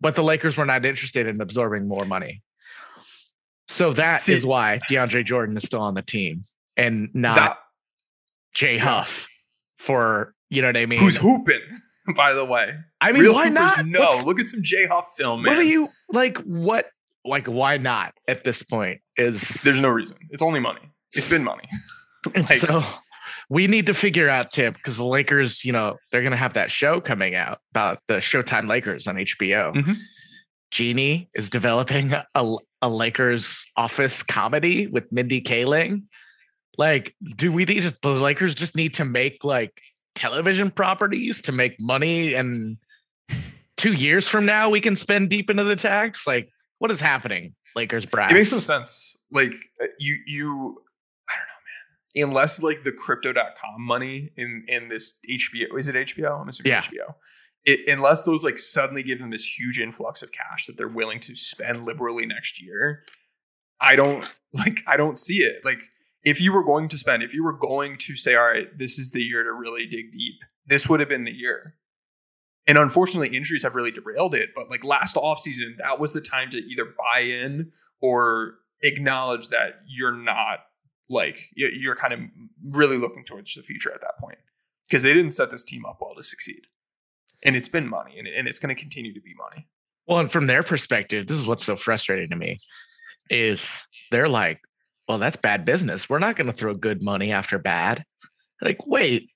[0.00, 2.42] but the Lakers were not interested in absorbing more money.
[3.68, 6.42] So that is See- why DeAndre Jordan is still on the team
[6.76, 7.56] and not That-
[8.54, 9.26] Jay Huff
[9.78, 10.98] for, you know what I mean?
[11.00, 11.60] who's hooping,
[12.16, 12.74] by the way.
[13.00, 13.86] I mean, Real why hoopers not?
[13.86, 15.52] No, What's- look at some J Huff film, man.
[15.52, 16.38] What are you like?
[16.38, 16.86] What
[17.24, 17.46] like?
[17.46, 19.00] Why not at this point?
[19.16, 20.16] Is There's no reason.
[20.30, 20.80] It's only money.
[21.12, 21.64] It's been money.
[22.34, 22.82] like- so
[23.50, 26.70] we need to figure out Tim because the Lakers, you know, they're gonna have that
[26.70, 29.74] show coming out about the Showtime Lakers on HBO.
[29.74, 29.96] Mhm.
[30.74, 36.02] Jeanie is developing a, a Lakers office comedy with Mindy Kaling.
[36.76, 39.80] Like, do we need just the Lakers just need to make like
[40.16, 42.76] television properties to make money and
[43.76, 46.26] two years from now we can spend deep into the tax?
[46.26, 47.54] Like, what is happening?
[47.76, 48.32] Lakers brass.
[48.32, 49.16] It makes some sense.
[49.30, 50.82] Like uh, you, you,
[51.28, 52.30] I don't know, man.
[52.30, 56.40] Unless like the crypto.com money in in this HBO, is it HBO?
[56.40, 56.80] I'm assuming Yeah.
[56.80, 57.14] HBO.
[57.64, 61.20] It, unless those like suddenly give them this huge influx of cash that they're willing
[61.20, 63.04] to spend liberally next year,
[63.80, 64.80] I don't like.
[64.86, 65.64] I don't see it.
[65.64, 65.80] Like
[66.22, 68.98] if you were going to spend, if you were going to say, all right, this
[68.98, 71.74] is the year to really dig deep, this would have been the year.
[72.66, 74.50] And unfortunately, injuries have really derailed it.
[74.54, 79.80] But like last offseason, that was the time to either buy in or acknowledge that
[79.86, 80.60] you're not
[81.10, 82.20] like you- you're kind of
[82.62, 84.38] really looking towards the future at that point
[84.88, 86.66] because they didn't set this team up well to succeed.
[87.44, 89.66] And it's been money and, and it's going to continue to be money.
[90.06, 92.58] Well, and from their perspective, this is what's so frustrating to me
[93.30, 94.60] is they're like,
[95.08, 96.08] well, that's bad business.
[96.08, 98.04] We're not going to throw good money after bad.
[98.62, 99.28] Like, wait,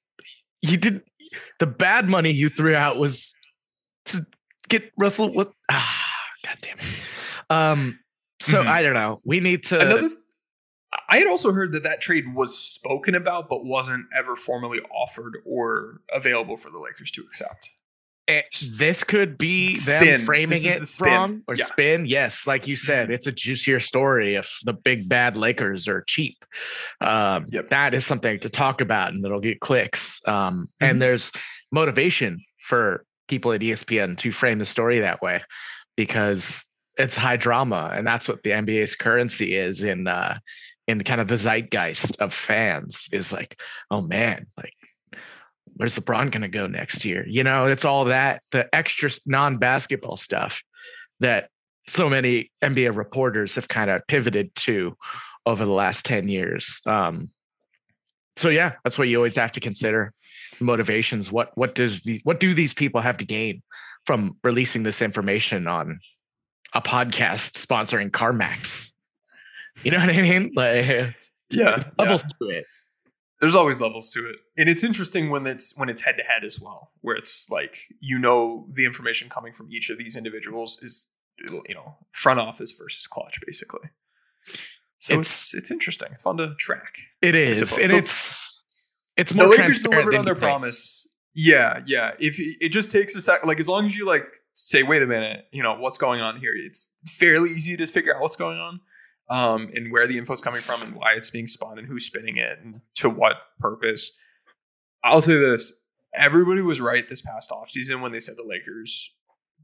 [0.62, 1.02] you did
[1.58, 3.34] the bad money you threw out was
[4.06, 4.26] to
[4.68, 6.04] get Russell with ah,
[6.44, 7.02] god damn it.
[7.50, 7.98] Um,
[8.40, 8.66] so Mhm.
[8.66, 9.20] I don't know.
[9.24, 10.12] We need to Another, th-
[11.08, 15.38] I had also heard that that trade was spoken about, but wasn't ever formally offered
[15.44, 17.70] or available for the Lakers to accept.
[18.28, 18.42] Eh,
[18.76, 21.64] this could be them framing it the wrong or Yeah.
[21.64, 22.04] spin.
[22.04, 26.44] Yes, like you said, it's a juicier story if the big bad Lakers are cheap.
[27.00, 27.70] Um, Yep.
[27.70, 30.20] That is something to talk about, and it'll get clicks.
[30.28, 30.90] Um, Mhm.
[30.90, 31.32] And there's
[31.72, 35.42] motivation for people at ESPN to frame the story that way
[35.96, 36.64] because
[36.98, 40.38] it's high drama, and that's what the NBA's currency is in uh,
[40.86, 43.08] in kind of the zeitgeist of fans.
[43.12, 43.58] Is like,
[43.90, 44.72] oh man, like
[45.78, 47.24] where's LeBron going to go next year?
[47.26, 50.62] You know, it's all that the extra non basketball stuff
[51.20, 51.48] that
[51.88, 54.96] so many NBA reporters have kind of pivoted to
[55.46, 56.80] over the last 10 years.
[56.84, 57.30] Um,
[58.36, 60.12] so yeah, that's what you always have to consider
[60.60, 61.32] motivations.
[61.32, 63.62] What what does the what do these people have to gain
[64.04, 66.00] from releasing this information on
[66.74, 68.92] a podcast sponsoring CarMax?
[69.82, 70.52] You know what I mean?
[70.54, 71.14] Like
[71.50, 72.64] Yeah, levels to it.
[73.40, 74.36] There's always levels to it.
[74.56, 77.76] And it's interesting when it's when it's head to head as well where it's like
[78.00, 81.12] you know the information coming from each of these individuals is
[81.48, 83.90] you know front office versus clutch basically.
[84.98, 86.08] So it's it's, interesting.
[86.12, 88.62] It's fun to track It is, and The- it's
[89.16, 91.06] it's the more lakers transparent delivered than on their promise.
[91.34, 92.12] Yeah yeah.
[92.18, 95.02] If it it just takes a sec like as long as you like say wait
[95.02, 96.50] a minute you know what's going on here?
[96.66, 98.80] It's fairly easy to figure out what's going on
[99.30, 102.06] um, and where the info is coming from and why it's being spun and who's
[102.06, 104.12] spinning it and to what purpose.
[105.04, 105.72] I'll say this.
[106.14, 109.12] Everybody was right this past offseason when they said the Lakers,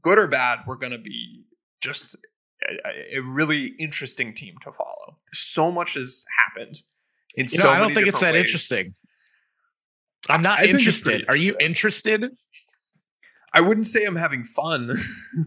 [0.01, 1.45] good or bad, were going to be
[1.81, 2.15] just
[2.63, 5.17] a, a really interesting team to follow.
[5.33, 6.75] So much has happened.
[7.35, 8.45] In You know, so I don't think it's that ways.
[8.45, 8.93] interesting.
[10.29, 11.25] I'm not I think it's pretty interested.
[11.29, 12.31] Are you interested?
[13.53, 14.91] I wouldn't say I'm having fun,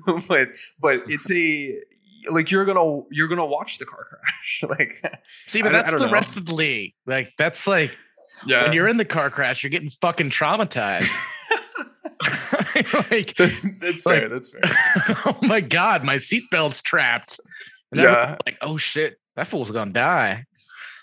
[0.28, 0.48] but
[0.80, 1.78] but it's a
[2.30, 4.62] like you're gonna you're gonna watch the car crash.
[4.78, 4.94] like
[5.46, 6.12] See, I but I that's don't the know.
[6.12, 6.94] rest of the league.
[7.06, 7.96] Like that's like
[8.46, 11.10] yeah, when you're in the car crash, you're getting fucking traumatized.
[13.10, 14.28] like, that's like- fair.
[14.28, 14.60] that's fair.
[15.26, 17.40] oh my god, my seatbelt's trapped.
[17.92, 18.36] And Yeah.
[18.46, 20.44] like oh shit, that fool's gonna die.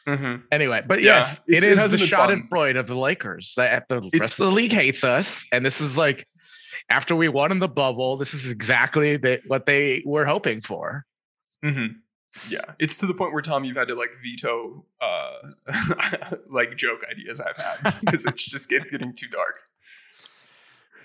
[0.07, 0.43] Mhm.
[0.51, 2.07] Anyway, but Yeah, yes, it it is hasn't the.
[2.07, 3.53] Schadenfreude of the Lakers.
[3.57, 6.27] That the It's- rest of the league hates us, and this is like
[6.89, 11.05] after we won in the bubble, this is exactly the, what they were hoping for.
[11.73, 11.85] Hmm
[12.49, 15.31] Yeah, it's to the point where Tom, you've had to like veto uh
[16.49, 19.55] like joke ideas I've had because it's just it's getting too dark.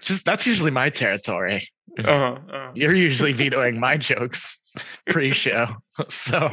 [0.01, 1.69] Just that's usually my territory.
[1.99, 2.71] Uh-huh, uh-huh.
[2.75, 4.61] You're usually vetoing my jokes
[5.09, 5.67] pre-show,
[6.09, 6.49] so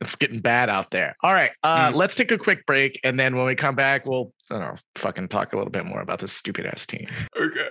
[0.00, 1.14] it's getting bad out there.
[1.22, 1.94] All right, uh, Mhm.
[1.94, 4.74] let's take a quick break, and then when we come back, we'll I don't know,
[4.96, 7.06] fucking talk a little bit more about this stupid ass team.
[7.38, 7.70] Okay.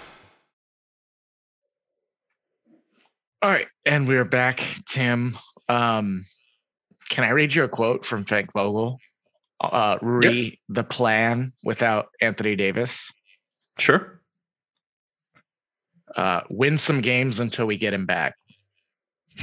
[3.43, 5.35] All right, and we're back, Tim.
[5.67, 6.23] Um,
[7.09, 8.99] can I read you a quote from Frank Vogel?
[9.59, 13.11] Uh, re the plan without Anthony Davis.
[13.79, 14.21] Sure.
[16.15, 18.35] Uh, win some games until we get him back.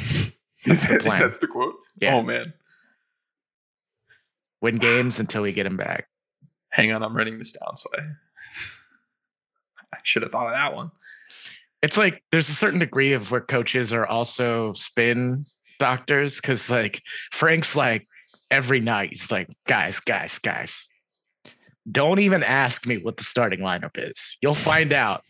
[0.65, 1.21] That's the that, plan.
[1.21, 1.75] that's the quote?
[2.01, 2.15] Yeah.
[2.15, 2.53] Oh, man.
[4.61, 6.07] Win games until we get him back.
[6.71, 7.03] Hang on.
[7.03, 7.77] I'm writing this down.
[7.77, 8.03] So I,
[9.95, 10.91] I should have thought of that one.
[11.83, 15.45] It's like there's a certain degree of where coaches are also spin
[15.79, 17.01] doctors because like
[17.33, 18.07] Frank's like
[18.51, 20.89] every night he's like, guys, guys, guys,
[21.91, 24.37] don't even ask me what the starting lineup is.
[24.43, 25.23] You'll find out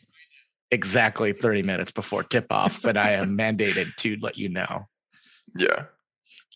[0.70, 4.86] exactly 30 minutes before tip off, but I am mandated to let you know.
[5.56, 5.84] Yeah.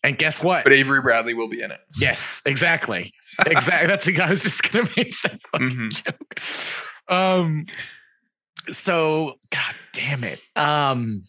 [0.05, 0.65] And guess what?
[0.65, 1.81] But Avery Bradley will be in it.
[1.97, 3.13] yes, exactly.
[3.47, 3.87] Exactly.
[3.87, 6.05] That's the guy was just gonna make that fucking Mhm.
[6.05, 7.15] joke.
[7.15, 7.63] Um
[8.71, 10.41] so god damn it.
[10.57, 11.25] Um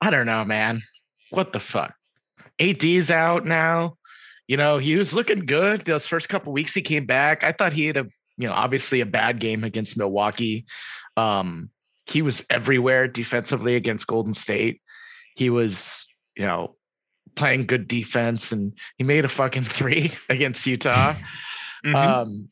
[0.00, 0.82] I don't know, man.
[1.30, 1.94] What the fuck?
[2.58, 3.96] AD's out now.
[4.46, 7.42] You know, he was looking good those first couple weeks he came back.
[7.42, 10.66] I thought he had a, you know, obviously a bad game against Milwaukee.
[11.16, 11.70] Um,
[12.06, 14.80] he was everywhere defensively against Golden State.
[15.34, 16.76] He was, you know,
[17.34, 21.14] playing good defense and he made a fucking three against Utah.
[21.84, 21.94] Mhm.
[21.94, 22.48] Um,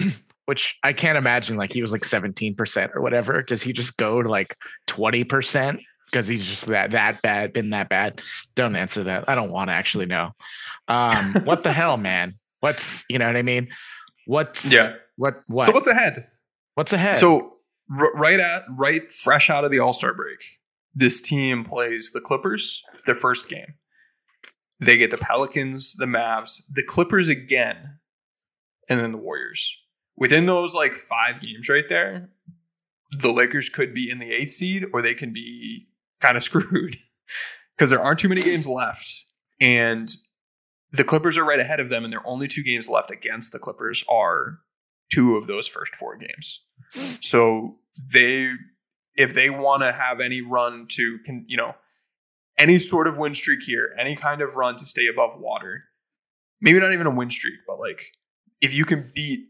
[0.46, 3.42] which I can't imagine like he was like 17% or whatever.
[3.42, 4.56] Does he just go to like
[4.88, 5.80] 20%?
[6.06, 8.20] Because he's just that that bad, been that bad.
[8.54, 9.28] Don't answer that.
[9.28, 10.30] I don't want to actually know.
[10.86, 12.34] Um, what the hell, man?
[12.60, 13.68] What's you know what I mean?
[14.26, 14.94] What's yeah.
[15.16, 16.28] what what So what's ahead?
[16.74, 17.18] what's ahead?
[17.18, 17.54] So
[17.90, 20.38] r- right at right fresh out of the All Star break,
[20.94, 23.74] this team plays the Clippers their first game.
[24.80, 27.98] They get the Pelicans, the Mavs, the Clippers again,
[28.88, 29.76] and then the Warriors.
[30.16, 32.30] Within those like five games right there,
[33.10, 35.88] the Lakers could be in the eighth seed or they can be
[36.20, 36.96] kind of screwed
[37.76, 39.24] because there aren't too many games left.
[39.60, 40.10] And
[40.92, 43.58] the Clippers are right ahead of them, and their only two games left against the
[43.58, 44.60] Clippers are
[45.12, 46.60] two of those first four games.
[47.20, 47.76] So
[48.12, 48.50] they,
[49.16, 51.74] if they want to have any run to, can you know,
[52.58, 55.84] any sort of win streak here, any kind of run to stay above water,
[56.60, 58.12] maybe not even a win streak, but like
[58.60, 59.48] if you can beat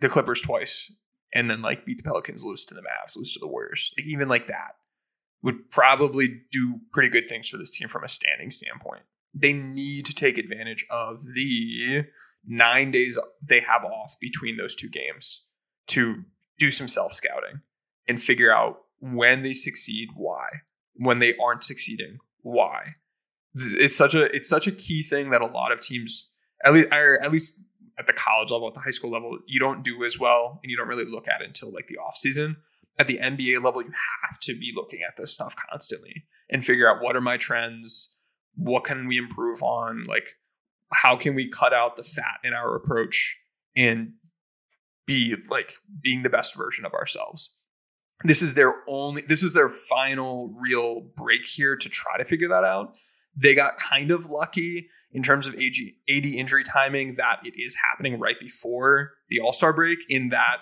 [0.00, 0.90] the Clippers twice
[1.34, 4.06] and then like beat the Pelicans, lose to the Mavs, lose to the Warriors, like
[4.06, 4.76] even like that,
[5.42, 9.02] would probably do pretty good things for this team from a standing standpoint.
[9.34, 12.04] They need to take advantage of the
[12.46, 15.44] nine days they have off between those two games
[15.88, 16.24] to
[16.58, 17.60] do some self scouting
[18.08, 20.46] and figure out when they succeed, why.
[20.94, 22.92] When they aren't succeeding, why.
[23.54, 26.30] It's such a it's such a key thing that a lot of teams,
[26.64, 27.60] at least at least
[27.98, 30.70] at the college level, at the high school level, you don't do as well, and
[30.70, 32.56] you don't really look at it until like the off season.
[32.98, 33.92] At the NBA level, you
[34.22, 38.14] have to be looking at this stuff constantly and figure out what are my trends,
[38.54, 40.30] what can we improve on, like
[40.92, 43.36] how can we cut out the fat in our approach
[43.76, 44.12] and
[45.06, 47.50] be like being the best version of ourselves.
[48.24, 52.48] This is their only this is their final real break here to try to figure
[52.48, 52.96] that out.
[53.40, 55.76] They got kind of lucky in terms of AD
[56.08, 60.56] injury timing that it is happening right before the All-Star break in that,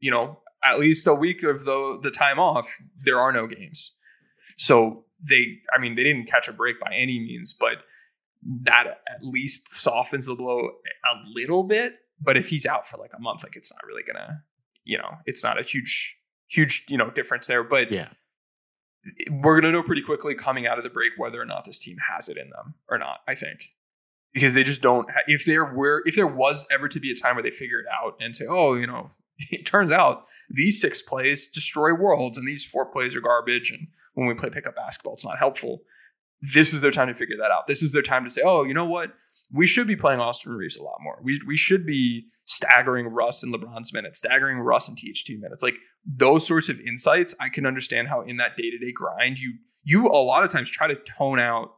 [0.00, 3.92] you know, at least a week of the the time off, there are no games.
[4.56, 7.78] So they I mean, they didn't catch a break by any means, but
[8.62, 11.94] that at least softens the blow a little bit.
[12.20, 14.42] But if he's out for like a month, like it's not really gonna,
[14.84, 16.16] you know, it's not a huge,
[16.48, 17.62] huge, you know, difference there.
[17.62, 18.08] But yeah,
[19.30, 21.96] we're gonna know pretty quickly coming out of the break whether or not this team
[22.12, 23.20] has it in them or not.
[23.26, 23.70] I think
[24.32, 25.10] because they just don't.
[25.10, 27.80] Ha- if there were, if there was ever to be a time where they figure
[27.80, 32.38] it out and say, oh, you know, it turns out these six plays destroy worlds
[32.38, 35.82] and these four plays are garbage, and when we play pickup basketball, it's not helpful
[36.40, 37.66] this is their time to figure that out.
[37.66, 39.14] This is their time to say, oh, you know what?
[39.52, 41.18] We should be playing Austin Reaves a lot more.
[41.22, 45.62] We, we should be staggering Russ and LeBron's minutes, staggering Russ and THT minutes.
[45.62, 49.38] Like those sorts of insights, I can understand how in that day to day grind,
[49.38, 51.74] you you a lot of times try to tone out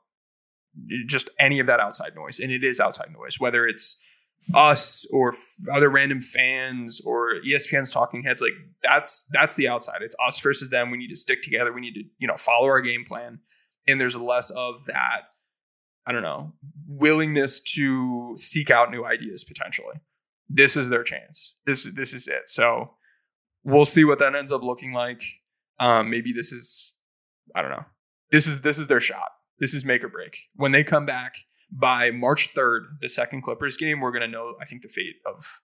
[1.07, 4.01] just any of that outside noise, and it is outside noise, whether it's
[4.55, 5.35] us or
[5.71, 8.41] other random fans or ESPN's talking heads.
[8.41, 8.53] Like
[8.83, 9.99] that's that's the outside.
[10.03, 10.91] It's us versus them.
[10.91, 11.73] We need to stick together.
[11.73, 13.41] We need to you know follow our game plan
[13.89, 15.23] and there's less of that
[16.07, 16.53] i don't know
[16.87, 19.95] willingness to seek out new ideas potentially
[20.49, 21.55] this is their chance.
[21.67, 22.49] This this is it.
[22.49, 22.95] So
[23.65, 25.23] we'll see what that ends up looking like.
[25.81, 26.93] Um maybe this is
[27.55, 27.87] i don't know.
[28.31, 29.31] This is this is their shot.
[29.59, 30.39] This is make or break.
[30.55, 31.35] When they come back
[31.71, 35.17] by march 3rd the second clippers game we're going to know i think the fate
[35.27, 35.61] of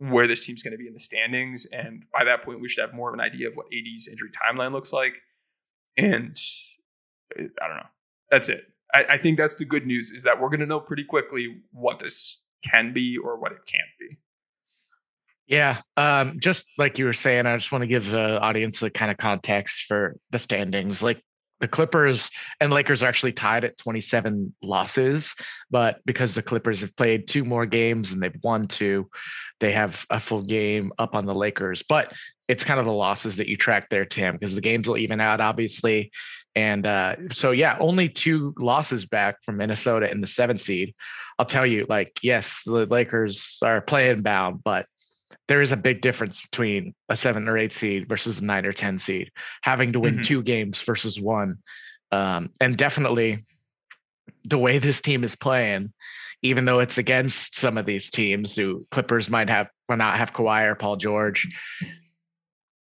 [0.00, 1.66] where this team's going to be in the standings.
[1.66, 4.30] And by that point we should have more of an idea of what ad's injury
[4.30, 5.12] timeline looks like.
[5.96, 6.36] And
[7.36, 7.90] I don't know.
[8.30, 8.64] That's it.
[8.94, 11.62] I, I think that's the good news is that we're going to know pretty quickly
[11.70, 14.16] what this can be or what it can't be.
[15.46, 18.88] Yeah, um, just like you were saying, I just want to give the audience the
[18.88, 21.02] kind of context for the standings.
[21.02, 21.24] Like
[21.58, 22.30] the Clippers
[22.60, 25.34] and Lakers are actually tied at 27 losses,
[25.70, 29.10] but because the Clippers have played two more games and they've won two,
[29.58, 31.82] they have a full game up on the Lakers.
[31.82, 32.12] But
[32.48, 35.20] it's kind of the losses that you track there, Tim, because the games will even
[35.20, 36.10] out, obviously.
[36.56, 40.94] And uh, so, yeah, only two losses back from Minnesota in the seven seed.
[41.40, 44.84] I'll tell you, like, yes, the Lakers are playing bound, but
[45.48, 48.74] there is a big difference between a seven or eight seed versus a nine or
[48.74, 49.30] 10 seed,
[49.62, 50.22] having to win mm-hmm.
[50.24, 51.56] two games versus one.
[52.12, 53.46] Um, and definitely
[54.44, 55.94] the way this team is playing,
[56.42, 60.34] even though it's against some of these teams who Clippers might have, will not have
[60.34, 61.48] Kawhi or Paul George,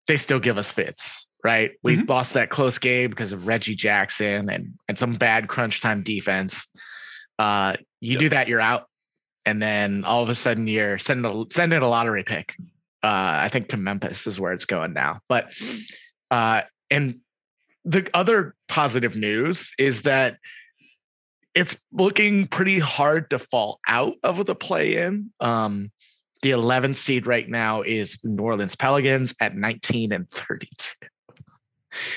[0.07, 1.73] they still give us fits right?
[1.83, 2.11] We mm-hmm.
[2.11, 6.67] lost that close game because of Reggie Jackson and and some bad crunch time defense.
[7.39, 8.21] Uh, you yep.
[8.21, 8.89] do that, you're out,
[9.45, 12.55] and then all of a sudden you're sending a, sending a lottery pick.
[13.03, 15.21] Uh, I think to Memphis is where it's going now.
[15.29, 15.55] But
[16.31, 17.21] uh, and
[17.85, 20.39] the other positive news is that
[21.55, 25.31] it's looking pretty hard to fall out of the play in.
[25.41, 25.93] Um,
[26.43, 31.07] the 11th seed right now is the New Orleans Pelicans at 19 and 32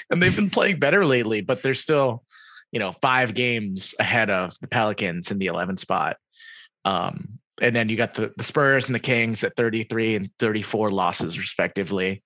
[0.09, 2.23] and they've been playing better lately, but they're still,
[2.71, 6.17] you know, five games ahead of the Pelicans in the 11th spot.
[6.85, 10.89] Um, and then you got the, the Spurs and the Kings at 33 and 34
[10.89, 12.23] losses, respectively.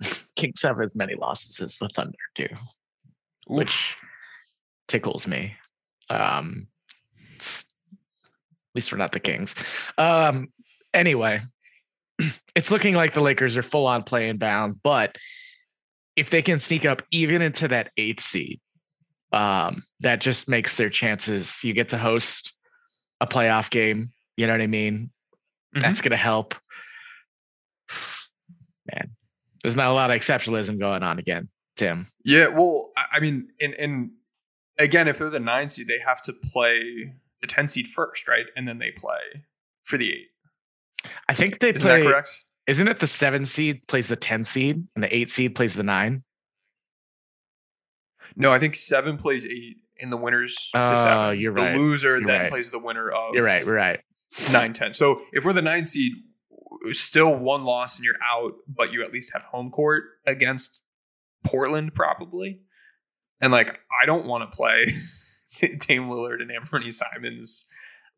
[0.36, 2.58] Kings have as many losses as the Thunder do, Oof.
[3.46, 3.96] which
[4.88, 5.54] tickles me.
[6.10, 6.68] Um,
[7.38, 7.64] at
[8.74, 9.54] least we're not the Kings.
[9.98, 10.48] Um,
[10.92, 11.40] anyway,
[12.54, 15.16] it's looking like the Lakers are full on playing bound, but
[16.16, 18.60] if they can sneak up even into that eighth seed,
[19.32, 21.62] um, that just makes their chances.
[21.64, 22.52] You get to host
[23.20, 24.10] a playoff game.
[24.36, 25.10] You know what I mean?
[25.74, 25.80] Mm-hmm.
[25.80, 26.54] That's going to help.
[28.92, 29.10] Man,
[29.62, 32.06] there's not a lot of exceptionalism going on again, Tim.
[32.24, 34.10] Yeah, well, I mean, and and
[34.78, 38.46] again, if they're the nine seed, they have to play the ten seed first, right?
[38.56, 39.44] And then they play
[39.82, 40.28] for the eight.
[41.28, 42.02] I think they Isn't play.
[42.02, 42.30] correct?
[42.66, 45.84] Isn't it the seven seed plays the 10 seed and the eight seed plays the
[45.84, 46.24] nine?
[48.36, 51.40] No, I think seven plays eight, and the winners Oh, seven.
[51.40, 51.72] you're the right.
[51.72, 52.50] The loser You're then right.
[52.50, 53.64] plays the winner of You're right.
[53.66, 54.00] We're right.
[54.52, 54.92] nine ten.
[54.94, 56.12] So if we're the nine seed,
[56.92, 60.82] still one loss and you're out, but you at least have home court against
[61.44, 62.60] Portland, probably.
[63.40, 64.84] And like, I don't want to play
[65.60, 67.66] Dame Lillard and Anthony Simons.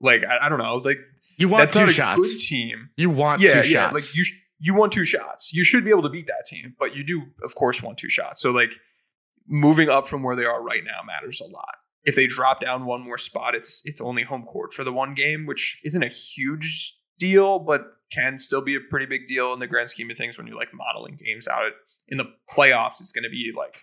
[0.01, 0.77] Like, I, I don't know.
[0.77, 0.99] Like,
[1.37, 2.91] You want that's two not a good team.
[2.97, 3.83] You want yeah, two yeah.
[3.91, 3.95] shots.
[3.95, 5.53] Like you, sh- you want two shots.
[5.53, 8.09] You should be able to beat that team, but you do, of course, want two
[8.09, 8.41] shots.
[8.41, 8.71] So like,
[9.49, 11.77] moving up from where they are right now matters a lot.
[12.05, 15.15] If they drop down one more spot, it's it's only home court for the one
[15.15, 17.83] game, which isn't a huge deal, but
[18.13, 20.57] can still be a pretty big deal in the grand scheme of things when you're
[20.57, 21.73] like modeling games out.
[22.09, 23.83] In the playoffs, it's going to be like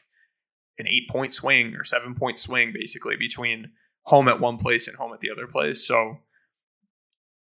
[0.78, 3.72] an eight point swing or seven point swing basically between
[4.04, 5.88] home at one place and home at the other place.
[5.88, 6.20] So,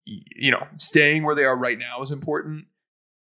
[0.05, 2.67] you know, staying where they are right now is important.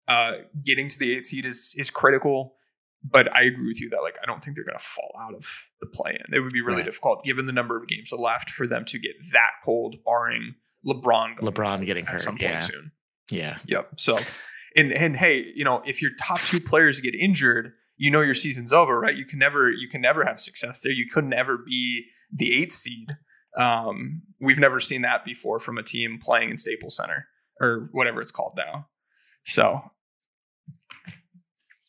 [0.07, 0.33] Uh,
[0.63, 2.56] getting to the eight seed is is critical.
[3.03, 5.33] But I agree with you that like I don't think they're going to fall out
[5.35, 5.45] of
[5.79, 6.33] the play-in.
[6.35, 6.85] It would be really Right.
[6.85, 11.37] difficult given the number of games left for them to get that cold, barring LeBron.
[11.39, 12.21] LeBron getting at hurt.
[12.21, 12.59] some point Yeah.
[12.59, 12.91] soon.
[13.29, 13.57] Yeah.
[13.65, 13.99] Yep.
[13.99, 14.19] So,
[14.75, 18.33] and and hey, you know, if your top two players get injured, you know your
[18.33, 19.15] season's over, right?
[19.15, 20.91] You can never you can never have success there.
[20.91, 23.09] You couldn't ever be the eighth seed.
[23.57, 27.27] Um, we've never seen that before from a team playing in Staples Center
[27.59, 28.87] or whatever it's called now.
[29.45, 29.81] So,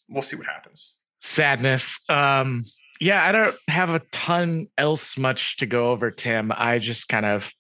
[0.09, 0.98] we'll see what happens.
[1.29, 2.01] Sadness.
[2.09, 2.63] Um,
[3.01, 6.51] yeah, I don't have a ton else much to go over, Tim.
[6.55, 7.53] I just kind of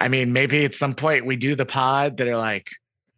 [0.00, 2.68] I mean, maybe at some point we do the pod that are like,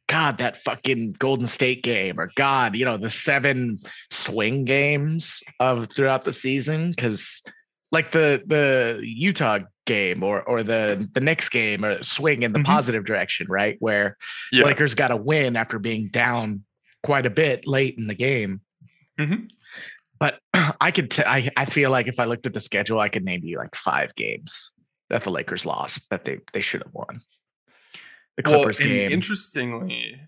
[0.09, 3.79] God, that fucking Golden State game, or God, you know, the seven
[4.11, 6.93] swing games of throughout the season.
[6.95, 7.43] Cause
[7.93, 12.59] like the the Utah game or or the the Knicks game or swing in the
[12.59, 12.65] Mhm.
[12.67, 13.77] positive direction, right?
[13.79, 14.17] Where
[14.53, 14.65] Yeah.
[14.65, 16.65] Lakers got a win after being down
[17.05, 18.61] quite a bit late in the game.
[19.19, 19.49] Mhm.
[20.19, 20.41] But
[20.81, 23.25] I could, t- I, I feel like if I looked at the schedule, I could
[23.25, 24.73] name you like five games
[25.11, 27.21] that the Lakers lost that they they should have won.
[28.37, 30.21] The Clippers and game, Interestingly,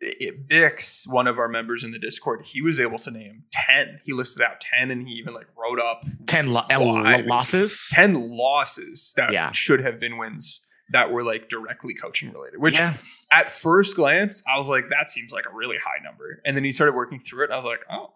[0.00, 4.00] it, Bix, one of our members in the Discord, he was able to name ten.
[4.04, 7.80] He listed out ten, and he even like wrote up ten lo- lo- losses.
[7.90, 9.52] ten losses that Yeah.
[9.52, 10.60] should have been wins
[10.92, 12.60] that were like directly coaching related.
[12.60, 12.94] Which yeah,
[13.32, 16.40] at first glance, I was like, that seems like a really high number.
[16.44, 18.12] And then he started working through it, and I was like, oh,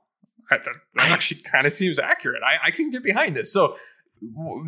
[0.51, 0.62] that,
[0.94, 2.42] that, actually kind of seems accurate.
[2.42, 3.53] I, I can get behind this.
[3.53, 3.76] So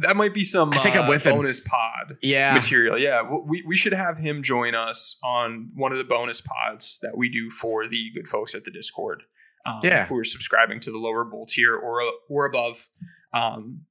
[0.02, 1.36] that might be some I think I'm uh, with him.
[1.36, 2.52] bonus pod yeah.
[2.52, 2.98] material.
[2.98, 7.16] Yeah, we, we should have him join us on one of the bonus pods that
[7.16, 9.22] we do for the good folks at the Discord.
[9.66, 10.06] Um, Yeah.
[10.06, 12.88] who are subscribing to the lower bowl tier or or above.
[13.32, 13.82] Um,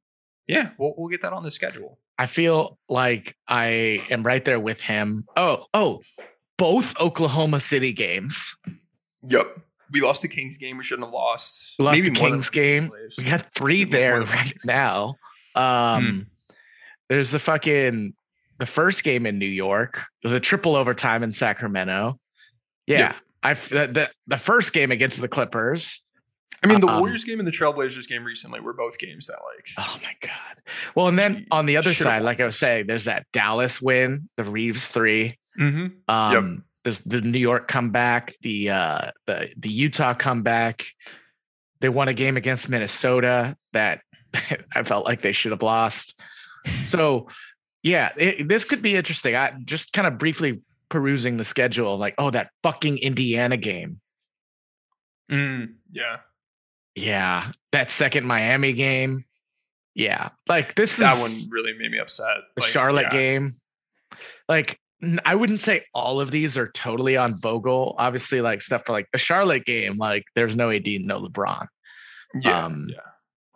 [0.48, 2.00] yeah, we'll we'll get that on the schedule.
[2.18, 5.26] I feel like I am right there with him.
[5.36, 6.02] Oh, oh,
[6.58, 8.56] both Oklahoma City games.
[9.24, 9.46] Yep.
[9.92, 10.78] We lost the Kings game.
[10.78, 11.76] We shouldn't have lost.
[11.80, 12.90] We lost Maybe the Kings Kings game.
[12.90, 13.18] slaves.
[13.18, 14.66] We got three Maybe there right Kings.
[14.66, 15.16] now.
[15.56, 16.28] Um,
[17.10, 18.14] there's the fucking
[18.60, 19.98] the first game in New York.
[20.24, 22.20] It was a triple overtime in Sacramento.
[22.86, 23.14] Yeah, Yeah.
[23.44, 26.04] I the, the the first game against the Clippers.
[26.64, 29.38] I mean, the Um, Warriors game and the Trailblazers game recently were both games that
[29.56, 30.62] like Oh my god.
[30.96, 34.28] Well, and then on the other side, like I was saying, there's that Dallas win,
[34.38, 35.38] the Reaves three.
[35.60, 35.88] mm-hmm.
[36.14, 40.86] Um, there's the New York comeback, the uh, the the Utah comeback.
[41.82, 44.00] They won a game against Minnesota that
[44.74, 46.18] I felt like they should have lost.
[46.86, 47.28] So,
[47.84, 49.36] yeah, it, this could be interesting.
[49.36, 54.00] I just kind of briefly perusing the schedule, like, oh, that fucking Indiana game.
[55.30, 56.18] mm, yeah.
[56.96, 59.26] Yeah, that second Miami game.
[59.94, 62.38] Yeah, like this That is one really made me upset.
[62.56, 63.20] the Like, Charlotte yeah.
[63.20, 63.54] game.
[64.48, 64.80] Like
[65.26, 67.96] I wouldn't say all of these are totally on Vogel.
[68.00, 71.68] Obviously, like stuff for like the Charlotte game, like there's no AD, no LeBron
[72.42, 72.98] Yeah, um, yeah.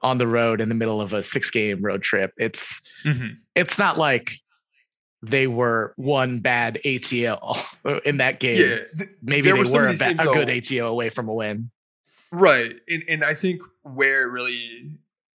[0.03, 2.31] on the road in the middle of a six game road trip.
[2.37, 3.37] It's Mhm.
[3.55, 4.31] it's not like
[5.23, 7.55] they were one bad ATO
[8.05, 8.57] in that game.
[8.57, 11.71] Yeah, th- Maybe they were were a, ba- a good ATO away from a win.
[12.31, 12.75] Right.
[12.87, 14.91] And and I think where it really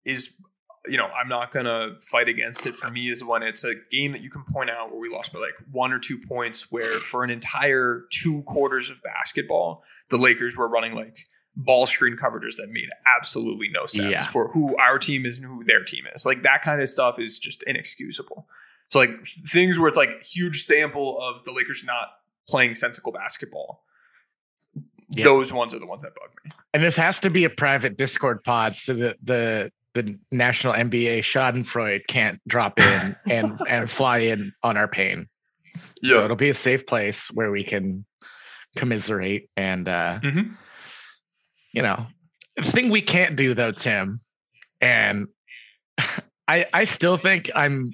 [0.05, 0.29] is
[0.89, 4.11] you know, I'm not gonna fight against it for me is when it's a game
[4.13, 6.99] that you can point out where we lost by like one or two points where
[6.99, 11.19] for an entire two quarters of basketball, the Lakers were running like
[11.55, 14.25] ball screen coverages that made absolutely no sense Yeah.
[14.27, 16.25] for who our team is and who their team is.
[16.25, 18.47] Like that kind of stuff is just inexcusable.
[18.89, 22.09] So like things where it's like huge sample of the Lakers not
[22.47, 23.83] playing sensible basketball.
[25.09, 26.51] Those ones are the ones that bug me.
[26.73, 31.19] And this has to be a private Discord pod so that the the national NBA
[31.19, 35.27] Schadenfreude can't drop in and and fly in on our pain.
[36.03, 38.05] So it'll be a safe place where we can
[38.75, 40.55] commiserate and uh Mhm.
[41.73, 42.05] you know
[42.57, 44.19] the thing we can't do though, Tim,
[44.81, 45.27] And
[46.47, 47.91] I I still think I'm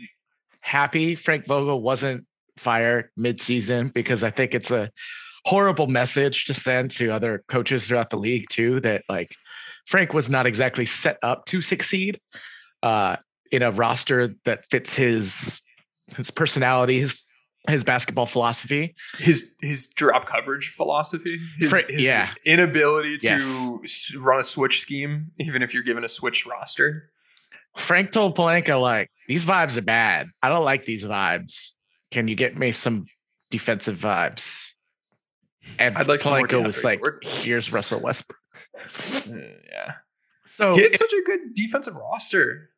[0.59, 2.25] happy Frank Vogel wasn't
[2.57, 4.91] fired mid-season because I think it's a
[5.45, 9.31] horrible message to send to other coaches throughout the league too that like
[9.87, 12.19] Frank was not exactly set up to succeed
[12.83, 13.17] uh,
[13.51, 15.61] in a roster that fits his
[16.17, 17.19] his personality, his
[17.69, 22.33] his basketball philosophy, his his drop coverage philosophy, his, Fra- his yeah.
[22.45, 24.15] inability to Yes.
[24.17, 27.11] run a switch scheme, even if you're given a switch roster.
[27.77, 30.27] Frank told Pelinka like these vibes are bad.
[30.41, 31.73] I don't like these vibes.
[32.09, 33.05] Can you get me some
[33.51, 34.59] defensive vibes?
[35.77, 36.99] And I'd like Pelinka was like.
[37.21, 38.39] "Here's Russell Westbrook."
[39.27, 39.93] Yeah,
[40.45, 42.69] So he had such a good defensive roster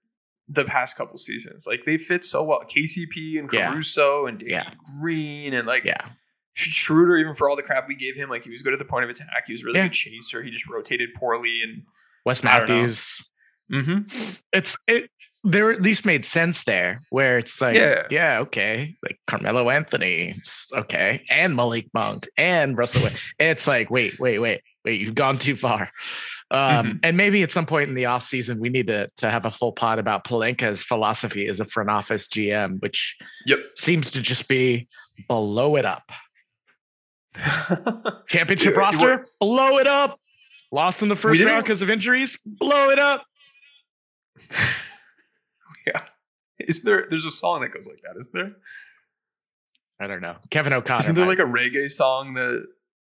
[0.47, 1.65] the past couple seasons.
[1.67, 2.61] Like they fit so well.
[2.61, 3.71] KCP and Yeah.
[3.71, 4.71] Caruso and Danny Yeah.
[4.99, 6.09] Green and like yeah,
[6.55, 8.85] Schroeder, even for all the crap we gave him, like he was good at the
[8.85, 9.45] point of attack.
[9.47, 9.85] He was really Yeah.
[9.85, 10.43] good chaser.
[10.43, 11.83] He just rotated poorly and
[12.25, 12.43] Wes.
[12.43, 13.05] Matthews.
[13.71, 14.37] mm-hmm.
[14.51, 15.09] It's it.
[15.45, 18.03] There at least made sense there, where it's like, Yeah.
[18.09, 20.35] yeah, okay, like Carmelo Anthony,
[20.73, 23.09] okay, and Malik Monk and Russell.
[23.39, 25.89] It's like, wait, wait, wait, wait, you've gone too far.
[26.51, 26.99] Um, Mhm.
[27.03, 29.51] And maybe at some point in the off season, we need to to have a
[29.51, 33.59] full pod about Pelinka's philosophy as a front office GM, which Yep.
[33.75, 34.87] seems to just be
[35.27, 36.11] blow it up.
[38.27, 40.19] Championship roster, blow it up.
[40.71, 43.25] Lost in the first round because of injuries, blow it up.
[45.87, 46.03] yeah.
[46.59, 47.07] Is there?
[47.09, 48.55] There's a song that goes like that, isn't there?
[49.99, 50.35] I don't know.
[50.49, 50.99] Kevin O'Connor.
[50.99, 52.65] Isn't there like a reggae song that?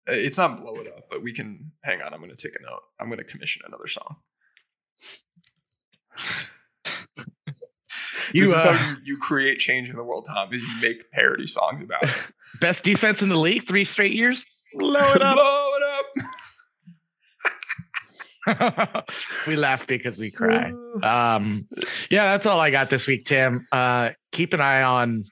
[0.08, 2.14] It's not blow it up, but we can hang on.
[2.14, 2.82] I'm going to take a note.
[3.00, 4.18] I'm going to commission another song.
[8.34, 10.54] You, uh, you, you create change in the world, Tom.
[10.54, 12.16] Is you make parody songs about it.
[12.60, 14.46] best defense in the league, three straight years.
[14.74, 15.36] Blow it up.
[15.36, 15.84] blow it
[18.48, 19.10] up.
[19.48, 20.72] we laugh because we cry.
[21.04, 21.68] Um,
[22.10, 23.66] yeah, that's all I got this week, Tim.
[23.72, 25.24] Uh, keep an eye on,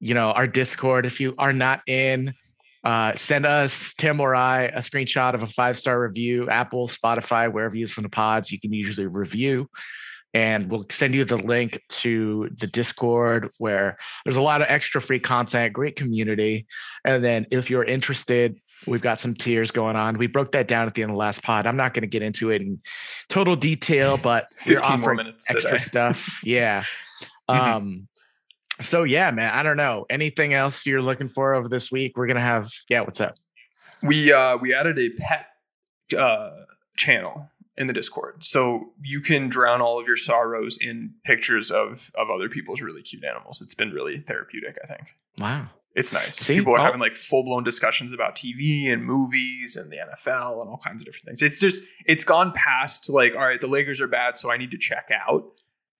[0.00, 1.06] you know, our Discord.
[1.06, 2.34] If you are not in,
[2.84, 7.50] uh, send us Tim or I a screenshot of a five star review, Apple, Spotify,
[7.52, 8.52] wherever you listen to pods.
[8.52, 9.68] You can usually review,
[10.34, 15.00] and we'll send you the link to the Discord where there's a lot of extra
[15.00, 16.66] free content, great community,
[17.04, 18.56] and then if you're interested.
[18.86, 20.18] We've got some tiers going on.
[20.18, 21.66] We broke that down at the end of the last pod.
[21.66, 22.80] I'm not going to get into it in
[23.28, 25.82] total detail, but we're 15 more offering minutes extra today.
[25.82, 26.38] stuff.
[26.44, 26.84] Yeah.
[27.50, 27.56] Mhm.
[27.76, 28.08] Um,
[28.80, 30.06] so yeah, man, I don't know.
[30.10, 32.16] Anything else you're looking for over this week?
[32.16, 33.36] We're gonna have yeah, what's up?
[34.02, 35.46] we uh we added a pet
[36.16, 36.50] uh
[36.96, 42.10] channel in the discord so you can drown all of your sorrows in pictures of
[42.16, 45.08] of other people's really cute animals it's been really therapeutic i think
[45.38, 45.68] Wow.
[45.96, 46.54] it's nice See?
[46.54, 46.84] people are Oh.
[46.84, 51.06] having like full-blown discussions about tv and movies and the nfl and all kinds of
[51.06, 54.50] different things it's just it's gone past like all right the lakers are bad so
[54.50, 55.44] i need to check out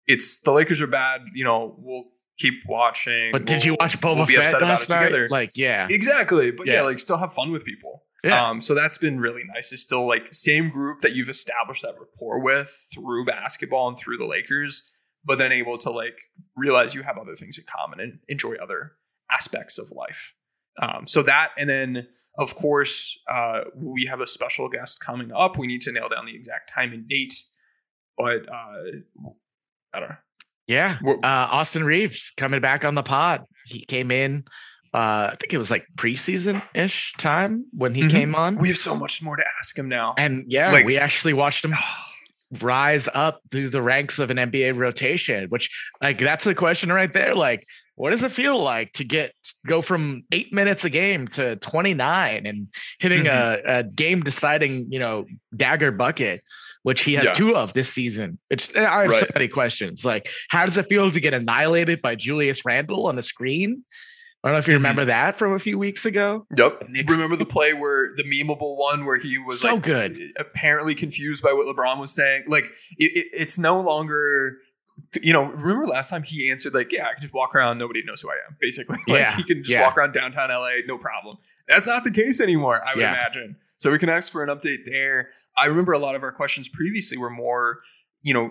[0.07, 2.05] it's the lakers are bad you know we'll
[2.39, 5.05] keep watching But did you watch Boba we'll be Fett upset about last it night?
[5.07, 5.87] together Like, yeah.
[5.91, 6.51] Exactly.
[6.51, 6.75] But yeah.
[6.75, 6.83] Yeah.
[6.83, 8.05] like still have fun with people.
[8.25, 8.49] Yeah.
[8.49, 9.73] Um, so that's been really nice.
[9.73, 14.17] It's still like same group that you've established that rapport with through basketball and through
[14.17, 14.89] the Lakers,
[15.25, 16.17] but then able to like
[16.57, 18.93] realize you have other things in common and enjoy other
[19.31, 20.33] aspects of life.
[20.81, 22.09] Um, so that, and then
[22.39, 25.59] of course, uh, we have a special guest coming up.
[25.59, 27.35] We need to nail down the exact time and date,
[28.17, 29.33] but uh,
[29.93, 30.17] I don't know.
[30.69, 30.99] Yeah.
[31.05, 33.45] Uh Austin Reaves coming back on the pod.
[33.67, 34.45] He came in
[34.95, 38.11] uh I think it was like preseason ish time when he Mhm.
[38.11, 38.57] came on.
[38.57, 40.15] We have so much more to ask him now.
[40.17, 41.75] and yeah, like- we actually watched him
[42.63, 45.69] rise up through the ranks of an NBA rotation, which
[46.01, 47.35] like that's the question right there.
[47.35, 47.67] Like,
[47.97, 49.33] what does it feel like to get
[49.67, 52.69] go from eight minutes a game to 29 and
[53.01, 56.43] hitting a, a game deciding, you know, dagger bucket,
[56.89, 57.33] which he has Yeah.
[57.35, 58.39] two of this season.
[58.49, 60.07] It's I have so many questions.
[60.07, 63.85] Like, how does it feel to get annihilated by Julius Randle on the screen?
[64.43, 64.79] I don't know if you Mhm.
[64.79, 66.47] remember that from a few weeks ago.
[66.57, 66.89] Yep.
[66.89, 70.19] Knicks- Remember the play where the memeable one where he was So like good.
[70.39, 72.45] apparently confused by what LeBron was saying.
[72.47, 72.65] Like
[72.97, 74.59] it, it, it's no longer.
[75.23, 77.79] You know, remember last time he answered like, "Yeah, I can just walk around.
[77.79, 79.83] Nobody knows who I am." Basically, like Yeah, he can just yeah.
[79.83, 81.37] walk around downtown LA, no problem.
[81.69, 82.81] That's not the case anymore.
[82.85, 83.13] I would Yeah.
[83.13, 83.57] imagine.
[83.79, 85.31] So we can ask for an update there.
[85.57, 87.81] I remember a lot of our questions previously were more,
[88.23, 88.51] you know,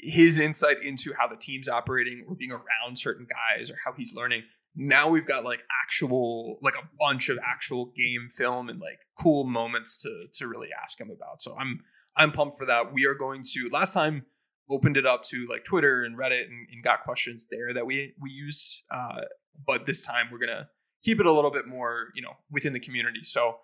[0.00, 4.14] his insight into how the team's operating or being around certain guys or how he's
[4.14, 4.42] learning.
[4.74, 9.44] Now we've got like actual, like a bunch of actual game film and like cool
[9.44, 11.42] moments to to really ask him about.
[11.42, 11.80] So I'm
[12.16, 12.92] I'm pumped for that.
[12.92, 14.24] We are going to last time
[14.70, 18.14] opened it up to like Twitter and Reddit and, and got questions there that we
[18.20, 18.82] we used.
[18.90, 19.22] Uh,
[19.66, 20.68] but this time we're gonna
[21.02, 23.22] keep it a little bit more, you know, within the community.
[23.22, 23.56] So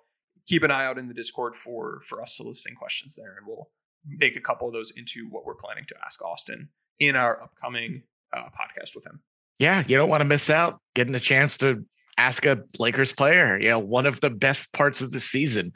[0.48, 3.68] keep an eye out in the Discord for for us soliciting questions there, and we'll
[4.06, 6.68] make a couple of those into what we're planning to ask Austin
[6.98, 8.02] in our upcoming
[8.36, 9.20] uh, podcast with him.
[9.58, 11.84] Yeah, you don't want to miss out getting a chance to
[12.16, 15.72] ask a Lakers player, you know, one of the best parts of the season,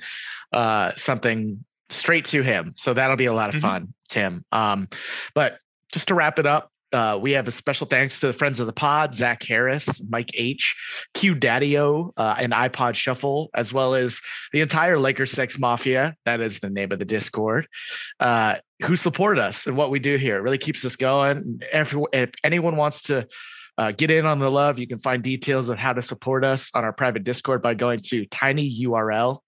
[0.52, 2.72] uh, something straight to him.
[2.76, 3.60] So that'll be a lot of Mm-hmm.
[3.68, 4.44] fun, Tim.
[4.50, 4.88] Um,
[5.34, 5.58] but
[5.92, 8.66] just to wrap it up, uh, we have a special thanks to the friends of
[8.66, 10.76] the pod, Zach Harris, Mike H,
[11.14, 14.20] Q Daddio, uh, and iPod Shuffle, as well as
[14.53, 16.14] the entire Lakers Sex Mafia.
[16.24, 17.66] That is the name of the Discord.
[18.20, 20.36] Uh, who support us and what we do here.
[20.36, 21.61] It really keeps us going.
[21.72, 23.28] If, if anyone wants to
[23.78, 26.70] uh, get in on the love, you can find details on how to support us
[26.74, 29.40] on our private Discord by going to tinyurl.com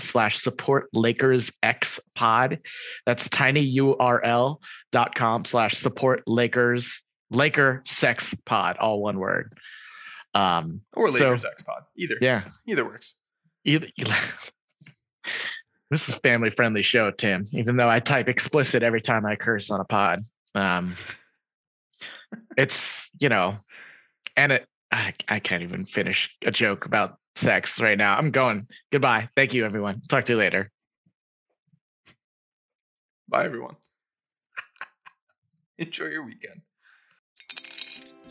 [0.00, 2.60] slash support Lakers X pod.
[3.06, 9.56] That's tinyurl.com slash support Lakers Laker Sex Pod, all one word.
[10.34, 11.82] Um, Or so- Lakers X Pod.
[11.96, 12.16] Either.
[12.20, 12.48] Yeah.
[12.66, 13.14] Either works.
[13.64, 13.86] Either,
[15.90, 19.36] this is a family friendly show, Tim, even though I type explicit every time I
[19.36, 20.22] curse on a pod.
[20.54, 20.94] Um,
[22.56, 23.56] it's, you know,
[24.36, 28.16] and it, I, I can't even finish a joke about sex right now.
[28.16, 28.68] I'm going.
[28.90, 29.28] Goodbye.
[29.36, 30.02] Thank you, everyone.
[30.08, 30.70] Talk to you later.
[33.28, 33.76] Bye, everyone.
[35.78, 36.60] Enjoy your weekend.